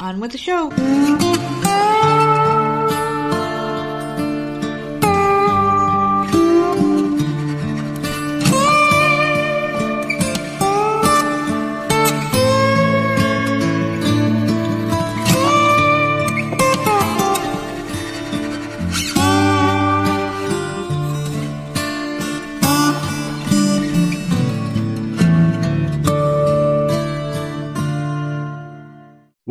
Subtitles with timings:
[0.00, 1.97] On with the show.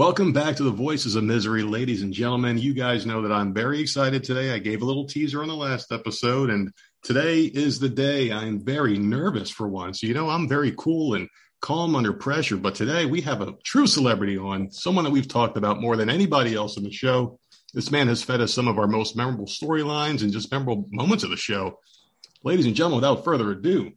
[0.08, 2.58] Welcome back to the Voices of Misery, ladies and gentlemen.
[2.58, 4.54] You guys know that I'm very excited today.
[4.54, 6.72] I gave a little teaser on the last episode, and
[7.04, 8.32] today is the day.
[8.32, 10.02] I'm very nervous for once.
[10.02, 11.28] You know, I'm very cool and
[11.60, 15.58] calm under pressure, but today we have a true celebrity on, someone that we've talked
[15.58, 17.38] about more than anybody else in the show.
[17.74, 21.26] This man has fed us some of our most memorable storylines and just memorable moments
[21.26, 21.80] of the show.
[22.46, 23.92] Ladies and gentlemen, without further ado,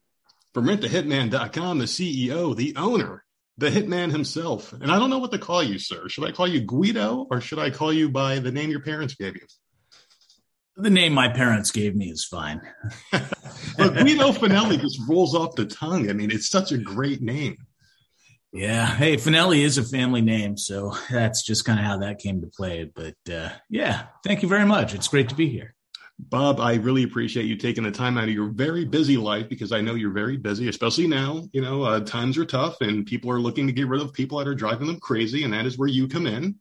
[0.54, 3.22] from rentahitman.com, the CEO, the owner,
[3.60, 4.72] the hitman himself.
[4.72, 6.08] And I don't know what to call you, sir.
[6.08, 9.14] Should I call you Guido or should I call you by the name your parents
[9.14, 9.42] gave you?
[10.76, 12.62] The name my parents gave me is fine.
[13.76, 16.10] But Guido Fanelli just rolls off the tongue.
[16.10, 17.56] I mean, it's such a great name.
[18.52, 18.86] Yeah.
[18.86, 20.56] Hey, Fanelli is a family name.
[20.56, 22.84] So that's just kind of how that came to play.
[22.84, 24.94] But uh, yeah, thank you very much.
[24.94, 25.74] It's great to be here.
[26.28, 29.72] Bob, I really appreciate you taking the time out of your very busy life because
[29.72, 31.48] I know you're very busy, especially now.
[31.52, 34.38] You know, uh, times are tough and people are looking to get rid of people
[34.38, 36.56] that are driving them crazy, and that is where you come in.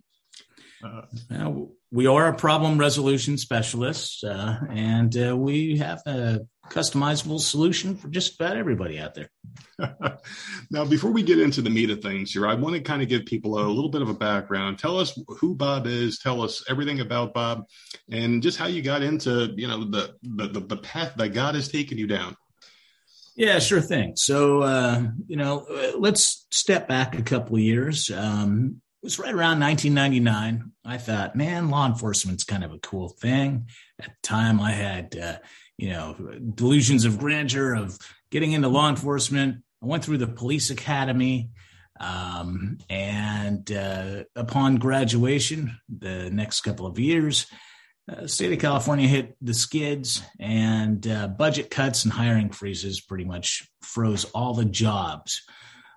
[0.84, 7.40] Uh, now, we are a problem resolution specialist, uh, and uh, we have a customizable
[7.40, 9.30] solution for just about everybody out there.
[10.72, 13.10] now, before we get into the meat of things here, I want to kind of
[13.10, 14.80] give people a little bit of a background.
[14.80, 16.20] Tell us who Bob is.
[16.20, 17.66] Tell us everything about Bob,
[18.10, 21.68] and just how you got into you know the the, the path that God has
[21.68, 22.38] taken you down.
[23.36, 24.18] Yeah, sure thing.
[24.18, 25.66] So, uh, you know,
[25.98, 28.12] let's step back a couple of years.
[28.12, 30.72] Um, was right around 1999.
[30.86, 33.68] I thought, man, law enforcement's kind of a cool thing.
[34.00, 35.38] At the time, I had, uh,
[35.78, 36.16] you know,
[36.56, 37.98] delusions of grandeur of
[38.32, 39.64] getting into law enforcement.
[39.82, 41.52] I went through the police academy.
[42.00, 47.46] Um, and uh, upon graduation, the next couple of years,
[48.10, 53.26] uh, state of California hit the skids, and uh, budget cuts and hiring freezes pretty
[53.26, 55.44] much froze all the jobs.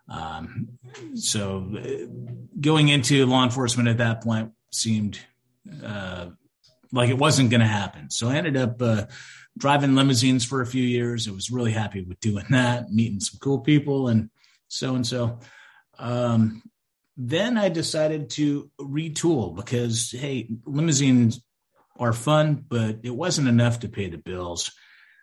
[0.09, 0.79] Um,
[1.15, 2.07] so uh,
[2.61, 5.19] going into law enforcement at that point seemed
[5.85, 6.27] uh,
[6.93, 8.11] like it wasn't going to happen.
[8.11, 9.07] So I ended up uh,
[9.57, 11.29] driving limousines for a few years.
[11.29, 14.31] I was really happy with doing that, meeting some cool people and
[14.69, 15.39] so and so.
[15.99, 16.63] Um,
[17.17, 21.43] then I decided to retool because, hey, limousines
[21.99, 24.73] are fun, but it wasn't enough to pay the bills.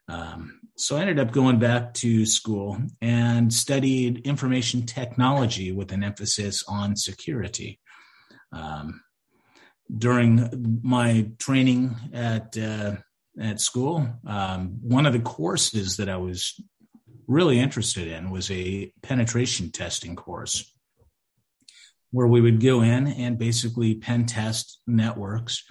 [0.08, 6.06] Um, so I ended up going back to school and studied information technology with an
[6.06, 7.82] emphasis on security.
[8.54, 9.02] Um,
[9.96, 12.96] during my training at uh,
[13.38, 16.62] at school, um, one of the courses that I was
[17.28, 20.74] really interested in was a penetration testing course,
[22.12, 25.62] where we would go in and basically pen test networks.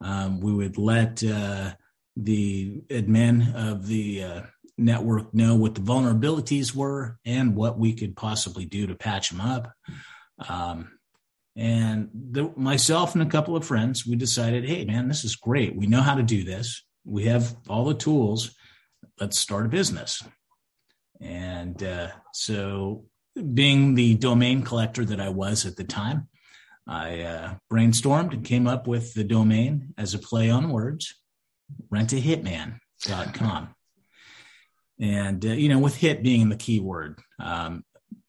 [0.00, 1.74] Um, we would let uh,
[2.16, 4.42] the admin of the uh,
[4.76, 9.40] network know what the vulnerabilities were and what we could possibly do to patch them
[9.40, 9.72] up.
[10.48, 10.98] Um,
[11.56, 15.76] and the, myself and a couple of friends, we decided, hey, man, this is great.
[15.76, 16.84] We know how to do this.
[17.04, 18.54] We have all the tools.
[19.20, 20.22] Let's start a business.
[21.20, 23.04] And uh, so,
[23.52, 26.28] being the domain collector that I was at the time,
[26.86, 31.14] I uh, brainstormed and came up with the domain as a play on words
[31.92, 33.74] rentahitman.com.
[35.00, 37.84] And, uh, you know, with hit being the key word, um,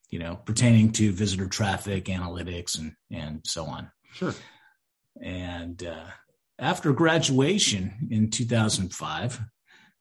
[0.10, 3.92] you know, pertaining to visitor traffic, analytics, and, and so on.
[4.14, 4.34] Sure.
[5.22, 6.06] And uh,
[6.58, 9.42] after graduation in 2005,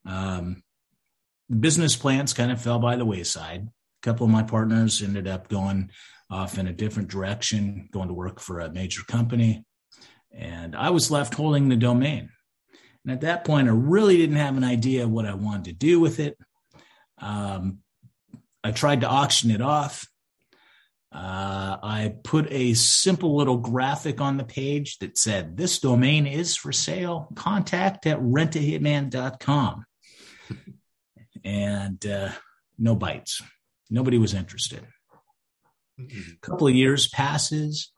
[0.07, 0.63] um,
[1.61, 3.69] business plans kind of fell by the wayside.
[3.69, 5.91] A couple of my partners ended up going
[6.31, 9.65] off in a different direction, going to work for a major company.
[10.33, 12.31] And I was left holding the domain.
[13.05, 16.00] And at that point, I really didn't have an idea what I wanted to do
[16.00, 16.38] with it.
[17.19, 17.78] Um,
[18.62, 20.08] I tried to auction it off.
[21.12, 26.56] Uh, I put a simple little graphic on the page that said, This domain is
[26.56, 27.28] for sale.
[27.37, 29.84] Contact at rentahitman.com.
[31.44, 32.31] and uh,
[32.78, 33.43] no bites.
[33.90, 34.84] Nobody was interested.
[36.00, 36.32] Mm-hmm.
[36.32, 37.93] A couple of years passes.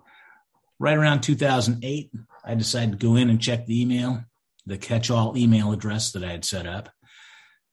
[0.79, 2.11] Right around 2008,
[2.45, 4.25] I decided to go in and check the email
[4.67, 6.91] the catch-all email address that I had set up,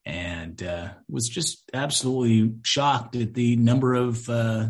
[0.05, 4.67] and uh, was just absolutely shocked at the number of uh,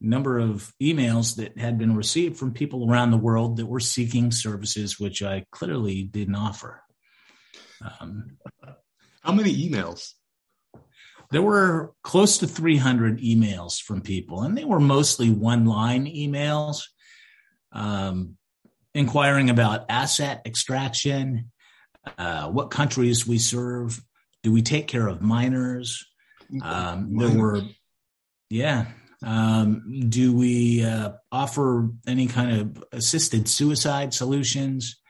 [0.00, 4.30] number of emails that had been received from people around the world that were seeking
[4.30, 6.82] services which I clearly didn't offer.
[8.00, 8.38] Um,
[9.22, 10.12] How many emails?
[11.30, 16.84] There were close to 300 emails from people, and they were mostly one line emails
[17.72, 18.36] um,
[18.94, 21.50] inquiring about asset extraction,
[22.16, 24.02] uh, what countries we serve,
[24.42, 26.06] do we take care of minors?
[26.62, 27.62] Um, there were,
[28.50, 28.86] yeah.
[29.24, 35.00] Um, do we uh, offer any kind of assisted suicide solutions?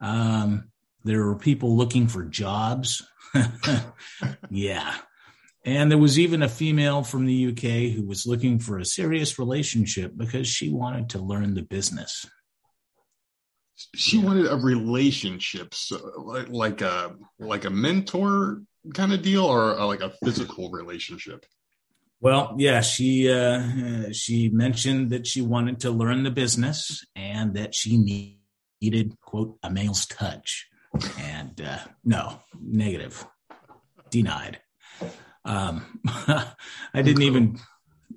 [0.00, 0.70] Um,
[1.04, 3.02] there were people looking for jobs.
[4.50, 4.94] yeah.
[5.64, 9.38] And there was even a female from the UK who was looking for a serious
[9.38, 12.26] relationship because she wanted to learn the business.
[13.94, 18.62] She wanted a relationship, so like, like a like a mentor
[18.94, 21.44] kind of deal, or a, like a physical relationship.
[22.20, 27.74] Well, yeah, she uh, she mentioned that she wanted to learn the business and that
[27.74, 28.38] she
[28.80, 30.68] needed quote a male's touch,
[31.18, 33.26] and uh, no, negative,
[34.10, 34.60] denied.
[35.44, 36.54] Um, I
[37.02, 37.60] didn't even,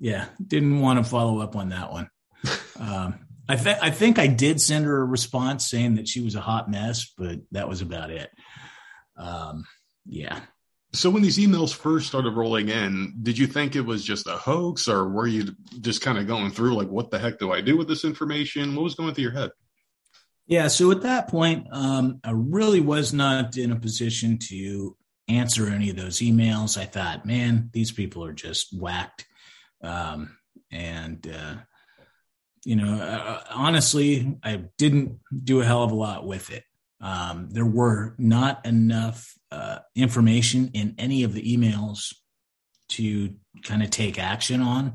[0.00, 2.10] yeah, didn't want to follow up on that one.
[2.78, 6.36] Um, I think I think I did send her a response saying that she was
[6.36, 8.30] a hot mess, but that was about it.
[9.16, 9.64] Um,
[10.06, 10.40] yeah.
[10.92, 14.36] So when these emails first started rolling in, did you think it was just a
[14.36, 17.60] hoax, or were you just kind of going through like, what the heck do I
[17.60, 18.74] do with this information?
[18.74, 19.50] What was going through your head?
[20.46, 20.68] Yeah.
[20.68, 24.96] So at that point, um, I really was not in a position to
[25.28, 26.76] answer any of those emails.
[26.76, 29.26] I thought, man, these people are just whacked.
[29.82, 30.38] Um,
[30.72, 31.56] and, uh,
[32.64, 36.64] you know, uh, honestly, I didn't do a hell of a lot with it.
[37.00, 42.14] Um, there were not enough uh, information in any of the emails
[42.90, 44.94] to kind of take action on.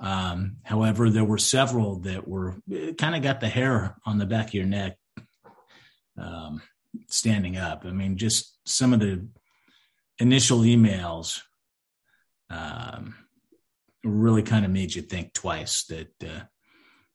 [0.00, 2.56] Um, however, there were several that were
[2.98, 4.96] kind of got the hair on the back of your neck
[6.18, 6.62] um,
[7.08, 7.84] standing up.
[7.84, 9.26] I mean, just some of the
[10.18, 11.40] initial emails
[12.50, 13.14] um,
[14.02, 16.44] really kind of made you think twice that, uh,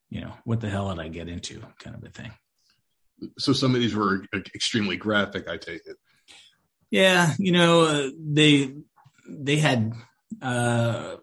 [0.09, 2.31] you know, what the hell did I get into kind of a thing.
[3.37, 4.23] So some of these were
[4.55, 5.97] extremely graphic, I take it.
[6.89, 7.33] Yeah.
[7.37, 8.73] You know, uh, they,
[9.27, 9.93] they had,
[10.41, 11.17] uh,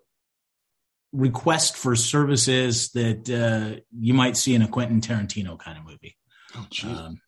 [1.13, 6.17] request for services that uh, you might see in a Quentin Tarantino kind of movie.
[6.55, 7.21] Oh, um,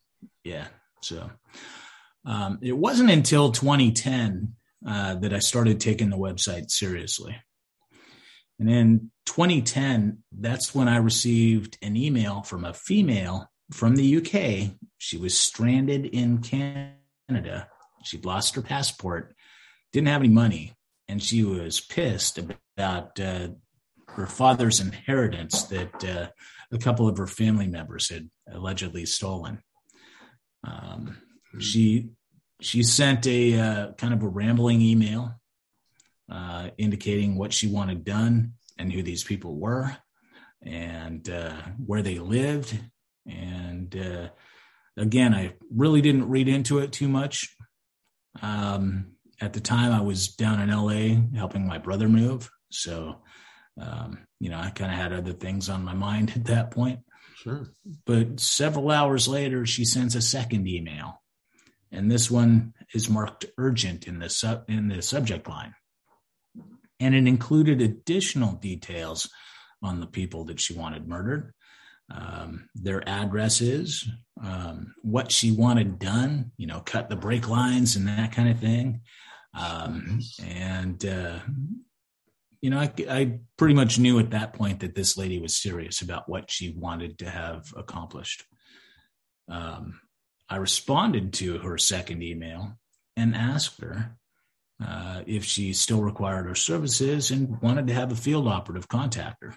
[0.45, 0.67] yeah.
[1.03, 1.31] So,
[2.25, 4.55] um, it wasn't until 2010
[4.87, 7.37] uh, that I started taking the website seriously.
[8.59, 14.77] And in 2010, that's when I received an email from a female from the UK.
[14.99, 17.69] She was stranded in Canada.
[18.05, 19.35] She'd lost her passport,
[19.93, 20.75] didn't have any money,
[21.09, 22.39] and she was pissed
[22.77, 23.49] about uh,
[24.09, 26.29] her father's inheritance that uh,
[26.73, 29.63] a couple of her family members had allegedly stolen.
[30.65, 31.19] Um,
[31.53, 31.61] hmm.
[31.61, 32.11] she
[32.61, 35.39] she sent a uh, kind of a rambling email
[36.31, 39.97] uh, indicating what she wanted done and who these people were
[40.63, 42.79] and uh, where they lived.
[43.27, 44.29] And uh,
[44.97, 47.55] again, I really didn't read into it too much.
[48.43, 52.51] Um, at the time, I was down in LA helping my brother move.
[52.71, 53.23] So,
[53.81, 57.01] um, you know, I kind of had other things on my mind at that point.
[57.37, 57.69] Sure.
[58.05, 61.21] But several hours later, she sends a second email
[61.91, 65.75] and this one is marked urgent in the sub in the subject line.
[67.01, 69.31] And it included additional details
[69.83, 71.55] on the people that she wanted murdered,
[72.11, 74.09] um, their addresses,
[74.43, 78.59] um, what she wanted done, you know, cut the brake lines and that kind of
[78.59, 79.03] thing.
[79.55, 81.39] Um, and, uh,
[82.61, 86.03] you know, I, I, pretty much knew at that point that this lady was serious
[86.03, 88.45] about what she wanted to have accomplished.
[89.49, 90.01] Um,
[90.49, 92.79] I responded to her second email
[93.17, 94.18] and asked her
[94.85, 99.43] uh, if she still required our services and wanted to have a field operative contact
[99.43, 99.57] her.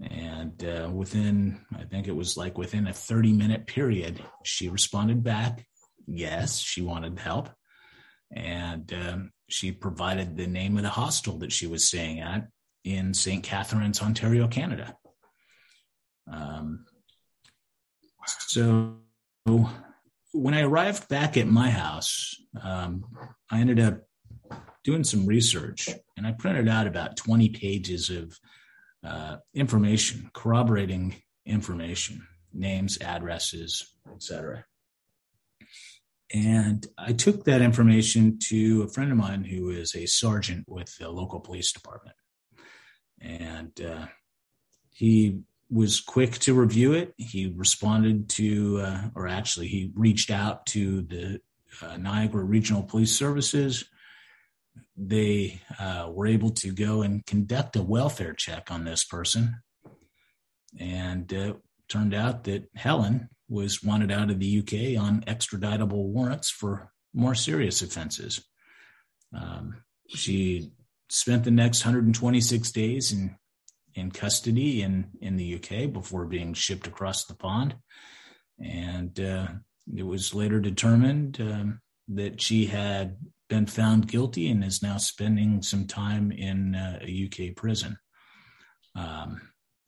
[0.00, 5.22] And uh, within, I think it was like within a 30 minute period, she responded
[5.22, 5.66] back,
[6.06, 7.50] yes, she wanted help.
[8.30, 12.48] And um, she provided the name of the hostel that she was staying at
[12.84, 13.42] in St.
[13.42, 14.96] Catharines, Ontario, Canada.
[16.30, 16.84] Um,
[18.26, 18.96] so
[20.38, 23.04] when I arrived back at my house, um,
[23.50, 24.02] I ended up
[24.84, 28.38] doing some research and I printed out about 20 pages of
[29.04, 34.64] uh, information, corroborating information, names, addresses, etc.
[36.32, 40.94] And I took that information to a friend of mine who is a sergeant with
[40.98, 42.16] the local police department.
[43.20, 44.06] And uh,
[44.92, 47.14] he was quick to review it.
[47.16, 51.40] He responded to, uh, or actually, he reached out to the
[51.82, 53.84] uh, Niagara Regional Police Services.
[54.96, 59.60] They uh, were able to go and conduct a welfare check on this person.
[60.78, 61.56] And it
[61.88, 67.34] turned out that Helen was wanted out of the UK on extraditable warrants for more
[67.34, 68.44] serious offenses.
[69.34, 70.72] Um, she
[71.08, 73.36] spent the next 126 days in
[73.98, 77.76] in custody in in the UK before being shipped across the pond,
[78.58, 79.48] and uh,
[79.96, 83.16] it was later determined um, that she had
[83.48, 87.98] been found guilty and is now spending some time in uh, a UK prison.
[88.94, 89.40] Um,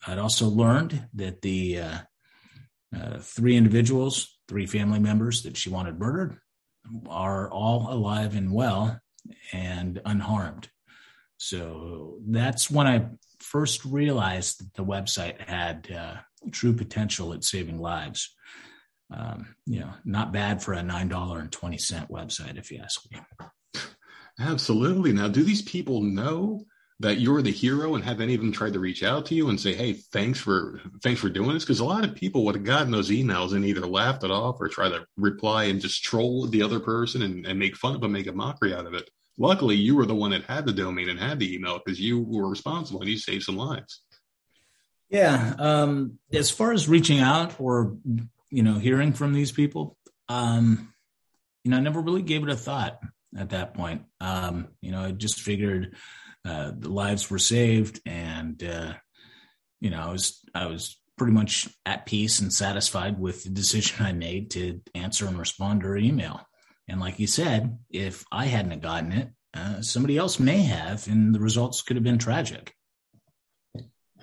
[0.06, 1.98] I'd also learned that the uh,
[2.96, 6.38] uh, three individuals, three family members that she wanted murdered,
[7.08, 8.98] are all alive and well
[9.52, 10.68] and unharmed.
[11.36, 13.06] So that's when I
[13.50, 16.14] first realized that the website had uh,
[16.52, 18.34] true potential at saving lives.
[19.12, 22.78] Um, you know, not bad for a nine dollar and twenty cent website, if you
[22.78, 23.20] ask me.
[24.38, 25.12] Absolutely.
[25.12, 26.64] Now, do these people know
[27.00, 29.48] that you're the hero, and have any of them tried to reach out to you
[29.48, 31.64] and say, "Hey, thanks for thanks for doing this"?
[31.64, 34.60] Because a lot of people would have gotten those emails and either laughed it off
[34.60, 38.00] or try to reply and just troll the other person and, and make fun of
[38.00, 39.10] them, make a mockery out of it.
[39.40, 42.20] Luckily, you were the one that had the domain and had the email because you
[42.20, 44.02] were responsible and you saved some lives.
[45.08, 45.54] Yeah.
[45.58, 47.96] Um, as far as reaching out or
[48.50, 49.96] you know hearing from these people,
[50.28, 50.92] um,
[51.64, 53.00] you know, I never really gave it a thought
[53.34, 54.02] at that point.
[54.20, 55.96] Um, you know, I just figured
[56.44, 58.92] uh, the lives were saved, and uh,
[59.80, 64.04] you know, I was I was pretty much at peace and satisfied with the decision
[64.04, 66.46] I made to answer and respond to her email.
[66.90, 71.32] And like you said, if I hadn't gotten it, uh, somebody else may have, and
[71.32, 72.74] the results could have been tragic.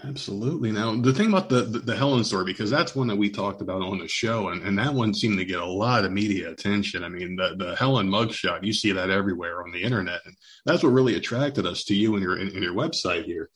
[0.03, 0.71] Absolutely.
[0.71, 3.62] Now, the thing about the, the, the Helen story, because that's one that we talked
[3.62, 6.51] about on the show, and, and that one seemed to get a lot of media
[6.51, 7.05] attention.
[7.05, 10.19] I mean, the, the Helen mugshot, you see that everywhere on the internet.
[10.25, 13.50] And that's what really attracted us to you and your, in, in your website here.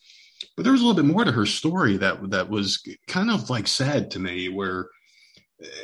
[0.56, 3.50] But there was a little bit more to her story that, that was kind of
[3.50, 4.88] like sad to me, where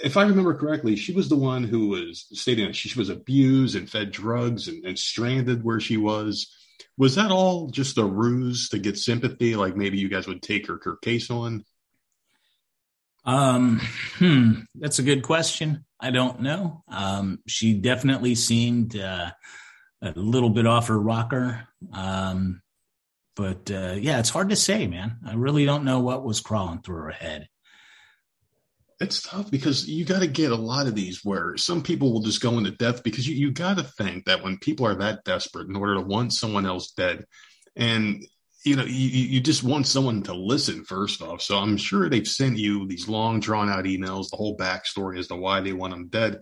[0.04, 3.76] if I remember correctly, she was the one who was stating that she was abused
[3.76, 6.54] and fed drugs and, and, stranded where she was.
[6.98, 9.56] Was that all just a ruse to get sympathy?
[9.56, 11.64] Like maybe you guys would take her, her case on?
[13.24, 13.82] Um,
[14.16, 15.86] hmm, that's a good question.
[16.00, 16.84] I don't know.
[16.88, 19.32] Um, she definitely seemed uh,
[20.02, 21.68] a little bit off her rocker.
[21.94, 22.62] Um,
[23.36, 25.18] but uh, yeah, it's hard to say, man.
[25.26, 27.48] I really don't know what was crawling through her head
[29.00, 32.22] it's tough because you got to get a lot of these where some people will
[32.22, 35.24] just go into death because you, you got to think that when people are that
[35.24, 37.26] desperate in order to want someone else dead
[37.76, 38.26] and
[38.66, 41.42] you know you, you just want someone to listen first off.
[41.42, 45.28] So i'm sure they've sent you these long drawn out emails the whole backstory as
[45.28, 46.42] to why they want them dead.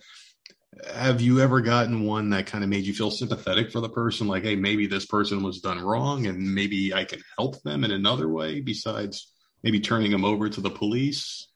[0.93, 4.27] Have you ever gotten one that kind of made you feel sympathetic for the person?
[4.27, 7.91] Like hey maybe this person was done wrong and maybe i can help them in
[7.91, 9.29] another way besides
[9.61, 11.49] maybe turning them over to the police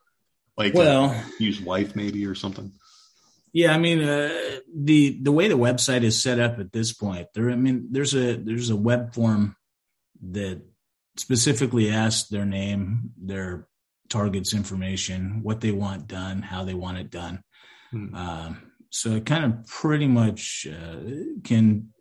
[0.59, 2.71] like well, use wife maybe or something.
[3.53, 7.27] Yeah, I mean uh, the the way the website is set up at this point,
[7.33, 9.55] there I mean there's a there's a web form
[10.21, 10.61] that
[11.17, 13.67] specifically asks their name, their
[14.09, 17.41] targets information, what they want done, how they want it done.
[17.91, 18.13] Hmm.
[18.13, 20.97] Um, so it kind of pretty much uh,
[21.43, 21.93] can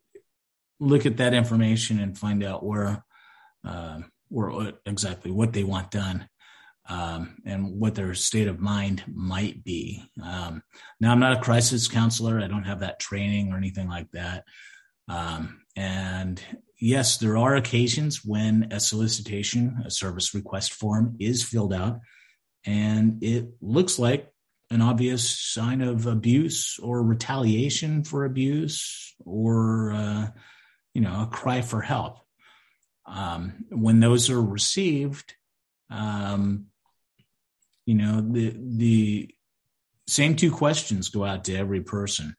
[0.81, 3.05] look at that information and find out where
[3.65, 6.29] uh, where exactly what they want done
[6.89, 10.03] um, and what their state of mind might be.
[10.23, 10.63] Um,
[11.01, 12.41] now, I'm not a crisis counselor.
[12.41, 14.45] I don't have that training or anything like that.
[15.07, 16.43] Um, and
[16.81, 22.01] yes, there are occasions when a solicitation, a service request form is filled out,
[22.65, 24.33] and it looks like
[24.71, 30.29] an obvious sign of abuse or retaliation for abuse or, uh,
[30.95, 32.19] you know, a cry for help.
[33.07, 35.35] Um, when those are received,
[35.91, 36.67] um,
[37.89, 39.35] you know the the
[40.07, 42.37] same two questions go out to every person.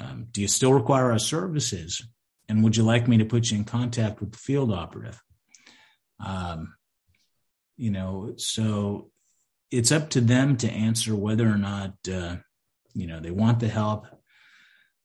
[0.00, 2.00] Um, do you still require our services?
[2.48, 5.20] And would you like me to put you in contact with the field operative?
[6.24, 6.76] Um,
[7.76, 9.10] you know so
[9.72, 12.36] it's up to them to answer whether or not uh,
[12.94, 14.06] you know they want the help.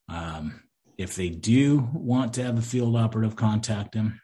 [0.08, 0.62] Um,
[1.00, 4.22] if they do want to have a field operative contact them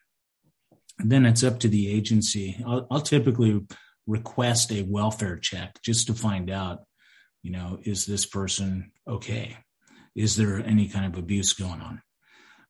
[0.99, 2.63] then it's up to the agency.
[2.65, 3.61] I'll, I'll typically
[4.07, 6.79] request a welfare check just to find out,
[7.43, 9.57] you know, is this person okay?
[10.15, 12.01] Is there any kind of abuse going on?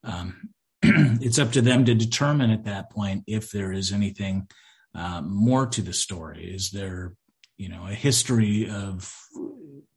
[0.04, 0.50] Um,
[1.22, 4.48] it's up to them to determine at that point if there is anything
[4.94, 6.46] uh, more to the story?
[6.54, 7.14] Is there,
[7.58, 9.14] you know, a history of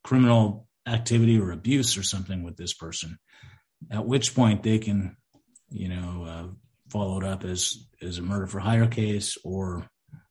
[0.03, 3.19] criminal activity or abuse or something with this person?
[3.91, 5.17] At which point they can,
[5.71, 6.47] you know, uh,
[6.91, 9.89] follow it up as as a murder for hire case or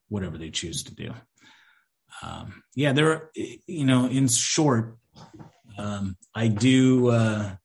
[0.10, 1.14] whatever they choose to do.
[2.24, 3.12] Um, yeah, there.
[3.12, 4.98] are, You know, in short,
[5.78, 7.10] um, I do.
[7.10, 7.56] Uh,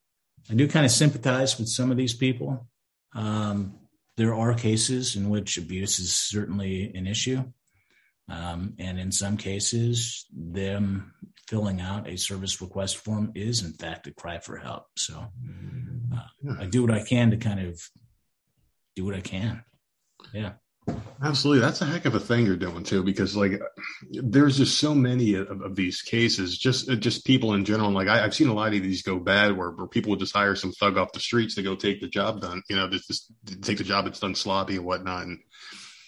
[0.51, 2.67] I do kind of sympathize with some of these people.
[3.15, 3.79] Um,
[4.17, 7.45] there are cases in which abuse is certainly an issue.
[8.29, 11.13] Um, and in some cases, them
[11.49, 14.87] filling out a service request form is, in fact, a cry for help.
[14.97, 15.27] So
[16.15, 17.81] uh, I do what I can to kind of
[18.97, 19.65] do what I can.
[20.33, 20.53] Yeah.
[21.25, 21.61] Absolutely.
[21.61, 23.61] That's a heck of a thing you're doing too, because like
[24.11, 27.91] there's just so many of, of these cases, just, uh, just people in general.
[27.91, 30.35] Like I, have seen a lot of these go bad where, where people will just
[30.35, 33.07] hire some thug off the streets to go take the job done, you know, just,
[33.07, 35.27] just take the job that's done sloppy and whatnot.
[35.27, 35.39] And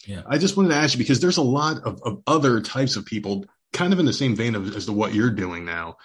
[0.07, 2.97] yeah, I just wanted to ask you because there's a lot of, of other types
[2.97, 5.97] of people kind of in the same vein of, as to what you're doing now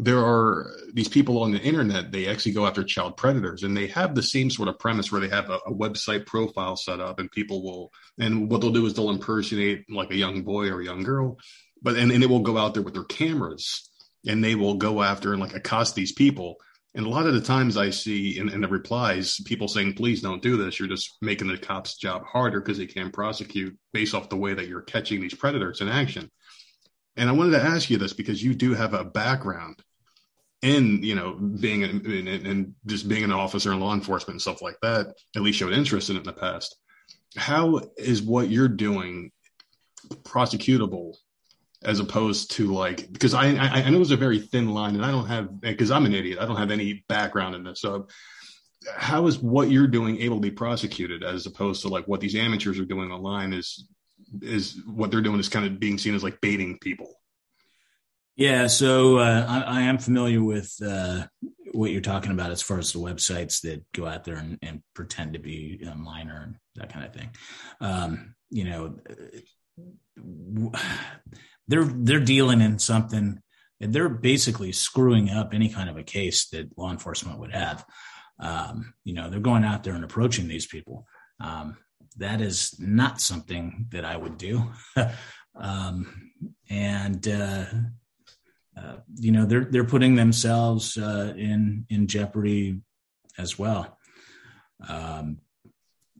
[0.00, 3.88] there are these people on the internet they actually go after child predators and they
[3.88, 7.18] have the same sort of premise where they have a, a, website profile set up
[7.18, 10.80] and people will and what they'll do is they'll impersonate like a young boy or
[10.80, 11.36] a young girl
[11.82, 13.88] but and, and they will go out there with their cameras
[14.26, 16.56] and they will go after and like accost these people.
[16.94, 20.20] And a lot of the times i see in, in the replies people saying please
[20.20, 20.78] don't do this.
[20.78, 24.54] You're just making the cops job harder because they can't prosecute based off the way
[24.54, 26.30] that you're catching these predators in action.
[27.16, 29.82] And I wanted to ask you this because you do have a background
[30.62, 34.76] in you know being and just being an officer in law enforcement and stuff like
[34.82, 36.76] that at least showed interest in it in the past.
[37.36, 39.30] How is what you're doing
[40.22, 41.14] prosecutable
[41.84, 45.04] as opposed to like because I, I I know it's a very thin line and
[45.04, 46.38] I don't have because I'm an idiot.
[46.40, 47.80] I don't have any background in this.
[47.80, 48.08] So
[48.96, 52.34] how is what you're doing able to be prosecuted as opposed to like what these
[52.34, 53.88] amateurs are doing online is
[54.42, 57.14] is what they're doing is kind of being seen as like baiting people
[58.38, 61.26] yeah, so uh, I, I, am familiar with uh,
[61.72, 64.80] what you're talking about as far as the websites that go out there and, and
[64.94, 67.30] pretend to be a minor and that kind of thing.
[67.80, 68.96] Um, you know,
[71.66, 73.40] they're they're dealing in something.
[73.80, 77.84] They're basically screwing up any kind of a case that law enforcement would have.
[78.38, 81.08] Um, you know, they're going out there and approaching these people.
[81.40, 81.76] Um,
[82.18, 84.62] that is not something that I would do.
[85.56, 86.30] um,
[86.70, 87.64] and uh,
[88.78, 92.80] uh, you know they're they're putting themselves uh, in in jeopardy
[93.36, 93.98] as well.
[94.86, 95.38] Um,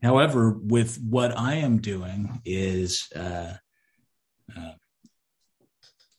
[0.03, 3.55] however, with what I am doing is, uh,
[4.57, 4.73] uh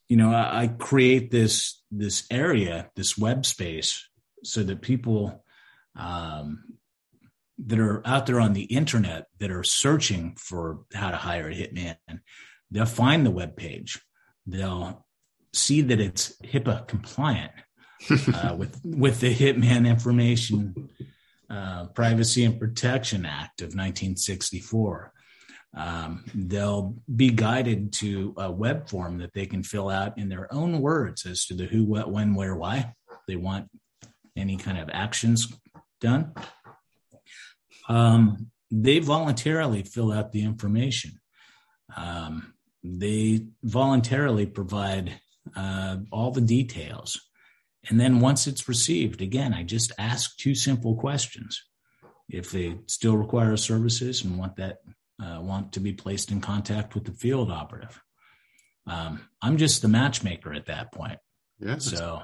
[0.08, 4.08] you know, I, I, create this this area, this web space,
[4.44, 5.44] so that people
[5.96, 6.64] um,
[7.66, 11.54] that are out there on the internet that are searching for how to hire a
[11.54, 11.98] hitman,
[12.72, 14.00] they'll find the web page.
[14.48, 15.06] They'll
[15.54, 17.52] see that it's HIPAA compliant
[18.34, 20.90] uh, with with the Hitman Information
[21.50, 25.14] uh, Privacy and Protection Act of 1964.
[25.76, 30.52] Um, they'll be guided to a web form that they can fill out in their
[30.54, 32.94] own words as to the who, what, when, where, why.
[33.28, 33.70] They want
[34.36, 35.54] any kind of actions
[36.02, 36.34] done.
[37.88, 41.20] Um, they voluntarily fill out the information.
[41.96, 45.20] Um, they voluntarily provide
[45.56, 47.20] uh, all the details.
[47.90, 51.64] And then once it's received, again, I just ask two simple questions.
[52.28, 54.80] If they still require services and want that,
[55.24, 58.02] uh, want to be placed in contact with the field operative,
[58.86, 61.20] um, I'm just the matchmaker at that point.
[61.60, 61.86] Yes.
[61.86, 62.22] So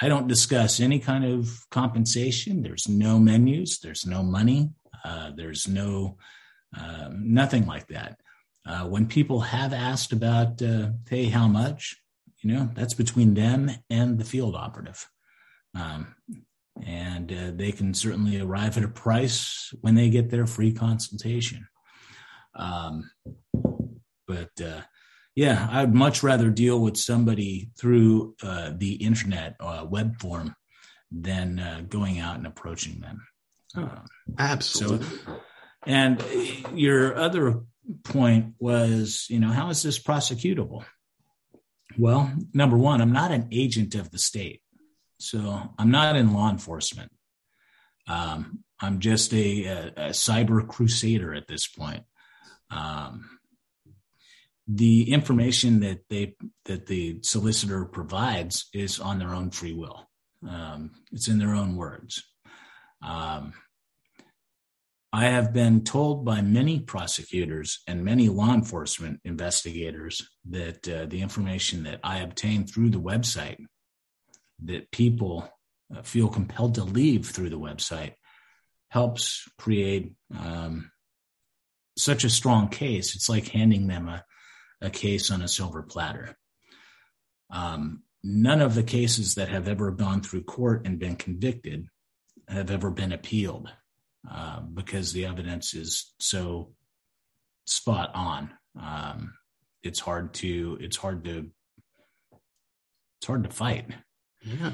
[0.00, 2.62] I don't discuss any kind of compensation.
[2.62, 3.80] There's no menus.
[3.80, 4.70] There's no money.
[5.04, 6.16] Uh, there's no
[6.76, 8.20] uh, nothing like that.
[8.66, 11.96] Uh, when people have asked about, uh, hey, how much?
[12.42, 15.06] You know that's between them and the field operative.
[15.74, 16.14] Um,
[16.84, 21.66] and uh, they can certainly arrive at a price when they get their free consultation.
[22.54, 23.10] Um,
[24.26, 24.80] but uh,
[25.36, 30.54] yeah i'd much rather deal with somebody through uh, the internet uh, web form
[31.10, 33.26] than uh, going out and approaching them.
[33.76, 34.06] Oh, um,
[34.38, 35.06] absolutely.
[35.06, 35.40] so,
[35.86, 36.24] and
[36.74, 37.62] your other
[38.04, 40.84] point was you know how is this prosecutable
[41.98, 44.62] well, number one, I'm not an agent of the state.
[45.18, 47.12] So I'm not in law enforcement.
[48.08, 52.02] Um, I'm just a, a, a, cyber crusader at this point.
[52.70, 53.28] Um,
[54.66, 60.08] the information that they that the solicitor provides is on their own free will.
[60.48, 62.22] Um, it's in their own words.
[63.02, 63.52] Um,
[65.12, 71.20] I have been told by many prosecutors and many law enforcement investigators that uh, the
[71.20, 73.58] information that I obtained through the website,
[74.64, 75.48] that people
[75.94, 78.14] uh, feel compelled to leave through the website,
[78.88, 80.92] helps create um,
[81.98, 83.16] such a strong case.
[83.16, 84.24] It's like handing them a,
[84.80, 86.36] a case on a silver platter.
[87.52, 91.88] Um, none of the cases that have ever gone through court and been convicted
[92.46, 93.72] have ever been appealed
[94.28, 96.72] uh, because the evidence is so
[97.66, 98.50] spot on.
[98.80, 99.34] Um,
[99.82, 101.50] it's hard to it's hard to
[103.18, 103.86] it's hard to fight.
[104.42, 104.72] Yeah.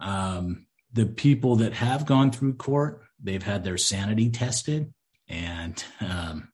[0.00, 4.92] Um, the people that have gone through court, they've had their sanity tested
[5.28, 6.48] and um,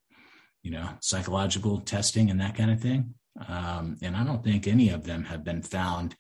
[0.63, 3.15] you know psychological testing and that kind of thing.
[3.49, 6.17] Um, and I don't think any of them have been found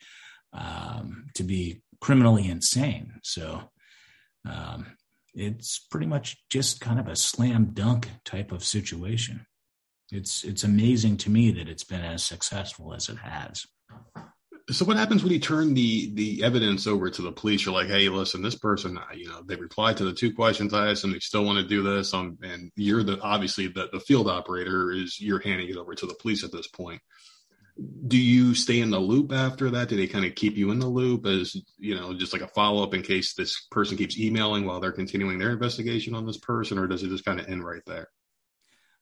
[0.53, 3.21] um, to be criminally insane.
[3.23, 3.71] So
[4.49, 4.97] um,
[5.37, 9.46] it's pretty much just kind of a slam dunk type of situation.
[10.11, 13.66] It's it's amazing to me that it's been as successful as it has.
[14.70, 17.64] So what happens when you turn the the evidence over to the police?
[17.66, 20.90] You're like, hey, listen, this person, you know, they replied to the two questions I
[20.90, 22.14] asked, and they still want to do this.
[22.14, 26.07] Um, and you're the obviously the the field operator is you're handing it over to
[26.07, 27.01] the police at this point
[28.07, 29.89] do you stay in the loop after that?
[29.89, 32.49] Do they kind of keep you in the loop as, you know, just like a
[32.49, 36.39] follow up in case this person keeps emailing while they're continuing their investigation on this
[36.39, 38.09] person, or does it just kind of end right there?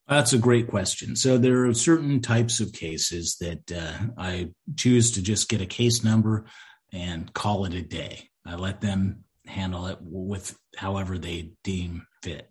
[0.08, 1.16] That's a great question.
[1.16, 5.66] So there are certain types of cases that uh, I choose to just get a
[5.66, 6.44] case number
[6.92, 8.28] and call it a day.
[8.44, 12.50] I let them handle it with however they deem fit.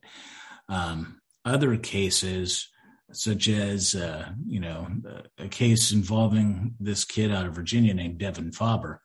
[0.68, 2.70] Um, other cases,
[3.14, 4.88] such as uh, you know
[5.38, 9.02] a case involving this kid out of Virginia named Devin Faber.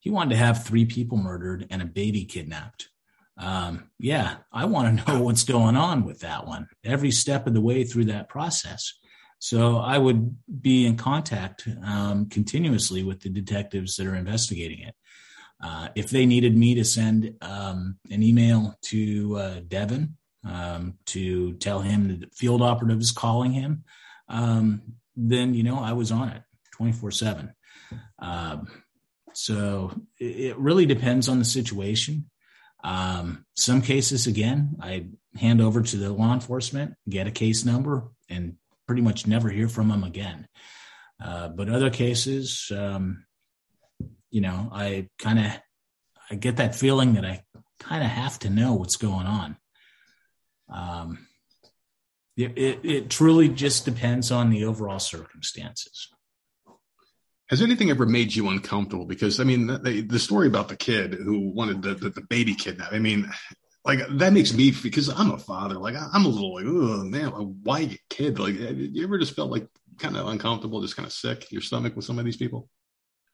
[0.00, 2.88] He wanted to have three people murdered and a baby kidnapped.
[3.36, 7.54] Um, yeah, I want to know what's going on with that one every step of
[7.54, 8.92] the way through that process.
[9.38, 14.94] So I would be in contact um, continuously with the detectives that are investigating it.
[15.62, 21.54] Uh, if they needed me to send um, an email to uh, Devin um, to
[21.54, 23.84] tell him that the field operative is calling him,
[24.28, 24.82] um,
[25.16, 27.54] then you know I was on it 24 seven.
[28.18, 28.68] Um,
[29.32, 32.30] so it, really depends on the situation.
[32.82, 38.04] Um, some cases, again, I hand over to the law enforcement, get a case number,
[38.28, 40.48] and pretty much never hear from them again.
[41.22, 43.24] Uh, but other cases, um,
[44.30, 45.46] you know, I kind of
[46.30, 47.44] I get that feeling that I
[47.78, 49.56] kind of have to know what's going on.
[50.68, 51.26] Um,
[52.36, 56.08] it, it, it truly just depends on the overall circumstances.
[57.50, 59.04] Has anything ever made you uncomfortable?
[59.04, 62.54] Because I mean, the, the story about the kid who wanted the, the, the baby
[62.54, 62.92] kidnap.
[62.92, 63.30] I mean,
[63.84, 65.74] like that makes me because I'm a father.
[65.74, 67.30] Like I'm a little like, oh man,
[67.62, 68.38] why kid?
[68.38, 71.94] Like, you ever just felt like kind of uncomfortable, just kind of sick your stomach
[71.94, 72.68] with some of these people?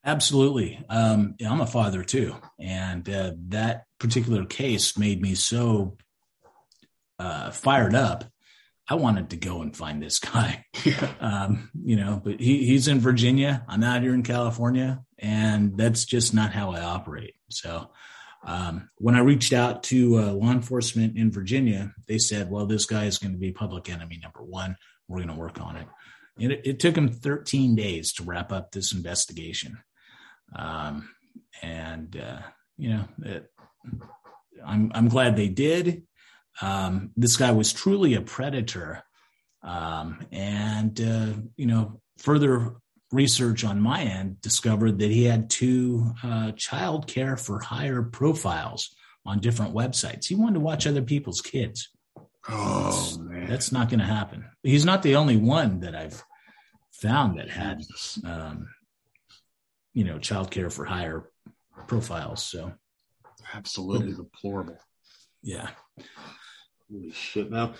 [0.04, 0.84] Absolutely.
[0.88, 5.96] Um, I'm a father too, and uh, that particular case made me so
[7.20, 8.24] uh, fired up.
[8.88, 10.64] I wanted to go and find this guy,
[11.20, 13.64] um, you know, but he, he's in Virginia.
[13.68, 17.34] I'm out here in California, and that's just not how I operate.
[17.50, 17.90] So,
[18.44, 22.86] um, when I reached out to uh, law enforcement in Virginia, they said, well, this
[22.86, 24.76] guy is going to be public enemy number one.
[25.06, 25.86] We're going to work on it.
[26.38, 29.78] And it, it, took him 13 days to wrap up this investigation.
[30.56, 31.10] Um,
[31.60, 32.40] and, uh,
[32.78, 33.52] you know, it,
[34.66, 36.04] I'm, I'm glad they did.
[36.60, 39.02] Um, this guy was truly a predator.
[39.62, 42.76] Um, and, uh, you know, further
[43.12, 48.94] research on my end discovered that he had two uh, child care for hire profiles
[49.26, 50.26] on different websites.
[50.26, 51.88] He wanted to watch other people's kids.
[52.48, 53.48] Oh, man.
[53.48, 54.46] That's not going to happen.
[54.62, 56.22] He's not the only one that I've
[56.92, 57.82] found that had,
[58.24, 58.68] um,
[59.92, 61.28] you know, child care for hire
[61.86, 62.42] profiles.
[62.42, 62.72] So,
[63.52, 64.78] absolutely but, deplorable.
[65.42, 65.68] Yeah.
[66.90, 67.50] Holy shit!
[67.50, 67.74] Now,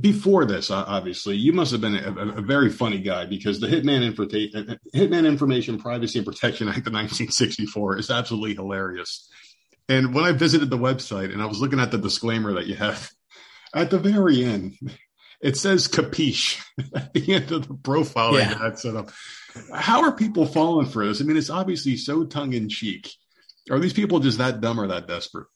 [0.00, 4.02] before this, obviously, you must have been a, a very funny guy because the Hitman,
[4.02, 9.30] Info- uh, Hitman Information Privacy and Protection Act of 1964 is absolutely hilarious.
[9.88, 12.74] And when I visited the website and I was looking at the disclaimer that you
[12.74, 13.10] have
[13.74, 14.74] at the very end,
[15.40, 16.60] it says capiche
[16.94, 18.74] at the end of the profile yeah.
[18.74, 19.10] set up.
[19.72, 21.22] How are people falling for this?
[21.22, 23.10] I mean, it's obviously so tongue in cheek.
[23.70, 25.46] Are these people just that dumb or that desperate?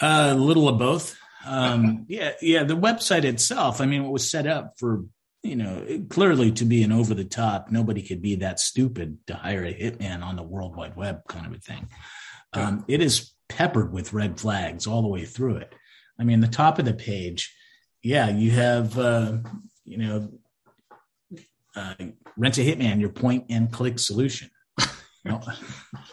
[0.00, 1.16] A little of both.
[1.44, 2.64] Um, yeah, yeah.
[2.64, 5.04] The website itself, I mean, it was set up for
[5.42, 7.70] you know clearly to be an over the top.
[7.70, 11.46] Nobody could be that stupid to hire a hitman on the World Wide Web kind
[11.46, 11.88] of a thing.
[12.52, 15.74] Um, it is peppered with red flags all the way through it.
[16.18, 17.54] I mean, the top of the page,
[18.02, 19.38] yeah, you have, uh,
[19.84, 20.30] you know,
[21.76, 21.94] uh,
[22.36, 24.50] rent a hitman, your point and click solution.
[25.24, 25.32] You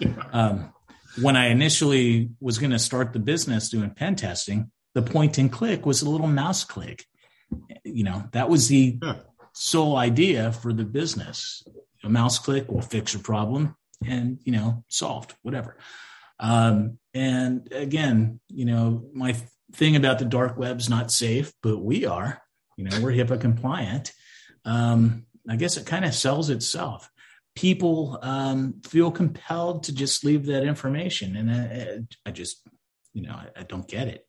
[0.10, 0.24] know?
[0.34, 0.74] um,
[1.22, 5.52] when I initially was going to start the business doing pen testing, the point and
[5.52, 7.06] click was a little mouse click.
[7.84, 9.18] You know, that was the yeah.
[9.54, 11.64] sole idea for the business.
[12.04, 13.76] A mouse click will fix your problem
[14.06, 15.78] and, you know, solved, whatever.
[16.40, 19.36] Um, and again, you know, my
[19.74, 22.42] thing about the dark web's not safe, but we are,
[22.78, 24.12] you know, we're HIPAA compliant.
[24.64, 27.10] Um, I guess it kind of sells itself
[27.56, 31.36] people um, feel compelled to just leave that information.
[31.36, 32.68] And I, I just,
[33.14, 34.28] you know, I, I don't get it.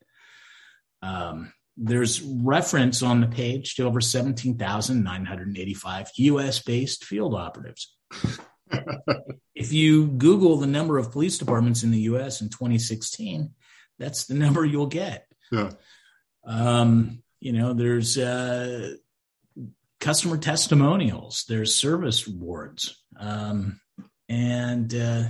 [1.02, 7.94] Um, there's reference on the page to over 17,985 US based field operatives.
[9.54, 13.50] if you Google the number of police departments in the US in 2016,
[13.98, 15.26] that's the number you'll get.
[15.52, 15.70] Yeah.
[16.44, 18.94] Um, you know, there's uh,
[20.00, 23.02] customer testimonials, there's service rewards.
[23.18, 23.80] Um,
[24.28, 25.24] and, uh,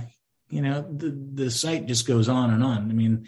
[0.49, 2.89] you know, the, the site just goes on and on.
[2.89, 3.27] I mean,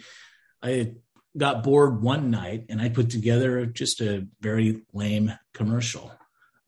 [0.62, 0.94] I
[1.36, 6.12] got bored one night and I put together just a very lame commercial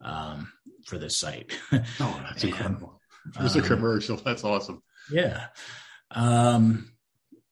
[0.01, 0.53] um,
[0.87, 1.57] for this site.
[1.73, 3.01] oh, that's incredible.
[3.41, 4.17] Just um, a commercial.
[4.17, 4.83] That's awesome.
[5.11, 5.47] Yeah.
[6.11, 6.93] Um,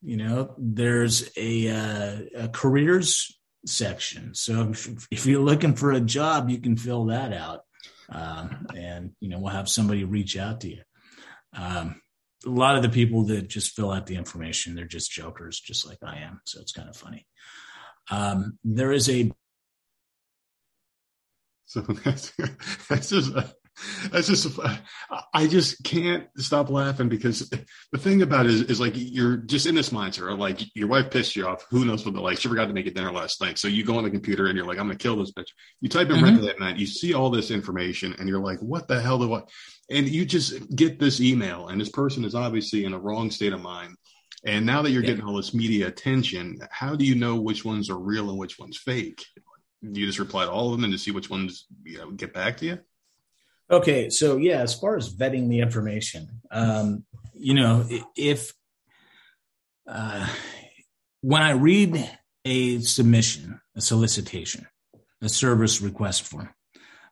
[0.02, 4.34] you know, there's a, uh, a careers section.
[4.34, 7.64] So if, if, you're looking for a job, you can fill that out.
[8.10, 10.82] Um, and, you know, we'll have somebody reach out to you.
[11.56, 12.00] Um,
[12.46, 15.86] a lot of the people that just fill out the information, they're just jokers, just
[15.86, 16.40] like I am.
[16.46, 17.26] So it's kind of funny.
[18.10, 19.30] Um, there is a.
[21.66, 22.32] So that's,
[22.88, 23.32] that's just,
[24.10, 24.58] that's just
[25.32, 27.48] i just can't stop laughing because
[27.92, 31.10] the thing about it is, is like you're just in this mindset like your wife
[31.10, 31.66] pissed you off.
[31.70, 33.58] Who knows what the like she forgot to make it dinner last night.
[33.58, 35.50] So you go on the computer and you're like i'm gonna kill this bitch.
[35.80, 36.44] You type in mm-hmm.
[36.44, 39.42] that night you see all this information and you're like what the hell do i
[39.90, 43.52] and you just get this email and this person is obviously in a wrong state
[43.52, 43.96] of mind.
[44.44, 45.10] And now that you're yeah.
[45.10, 48.58] getting all this media attention how do you know which ones are real and which
[48.58, 49.24] ones fake?
[49.82, 52.10] Do you just reply to all of them and to see which ones you know
[52.10, 52.78] get back to you
[53.70, 57.04] Okay, so yeah, as far as vetting the information, um,
[57.34, 58.52] you know, if
[59.88, 60.26] uh,
[61.20, 62.10] when I read
[62.44, 64.66] a submission, a solicitation,
[65.22, 66.50] a service request form,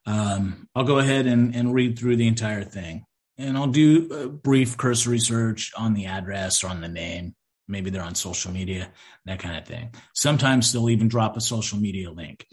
[0.04, 3.04] um, I'll go ahead and, and read through the entire thing,
[3.36, 7.36] and I'll do a brief cursory search on the address or on the name.
[7.68, 8.90] Maybe they're on social media,
[9.26, 9.90] that kind of thing.
[10.12, 12.46] Sometimes they'll even drop a social media link.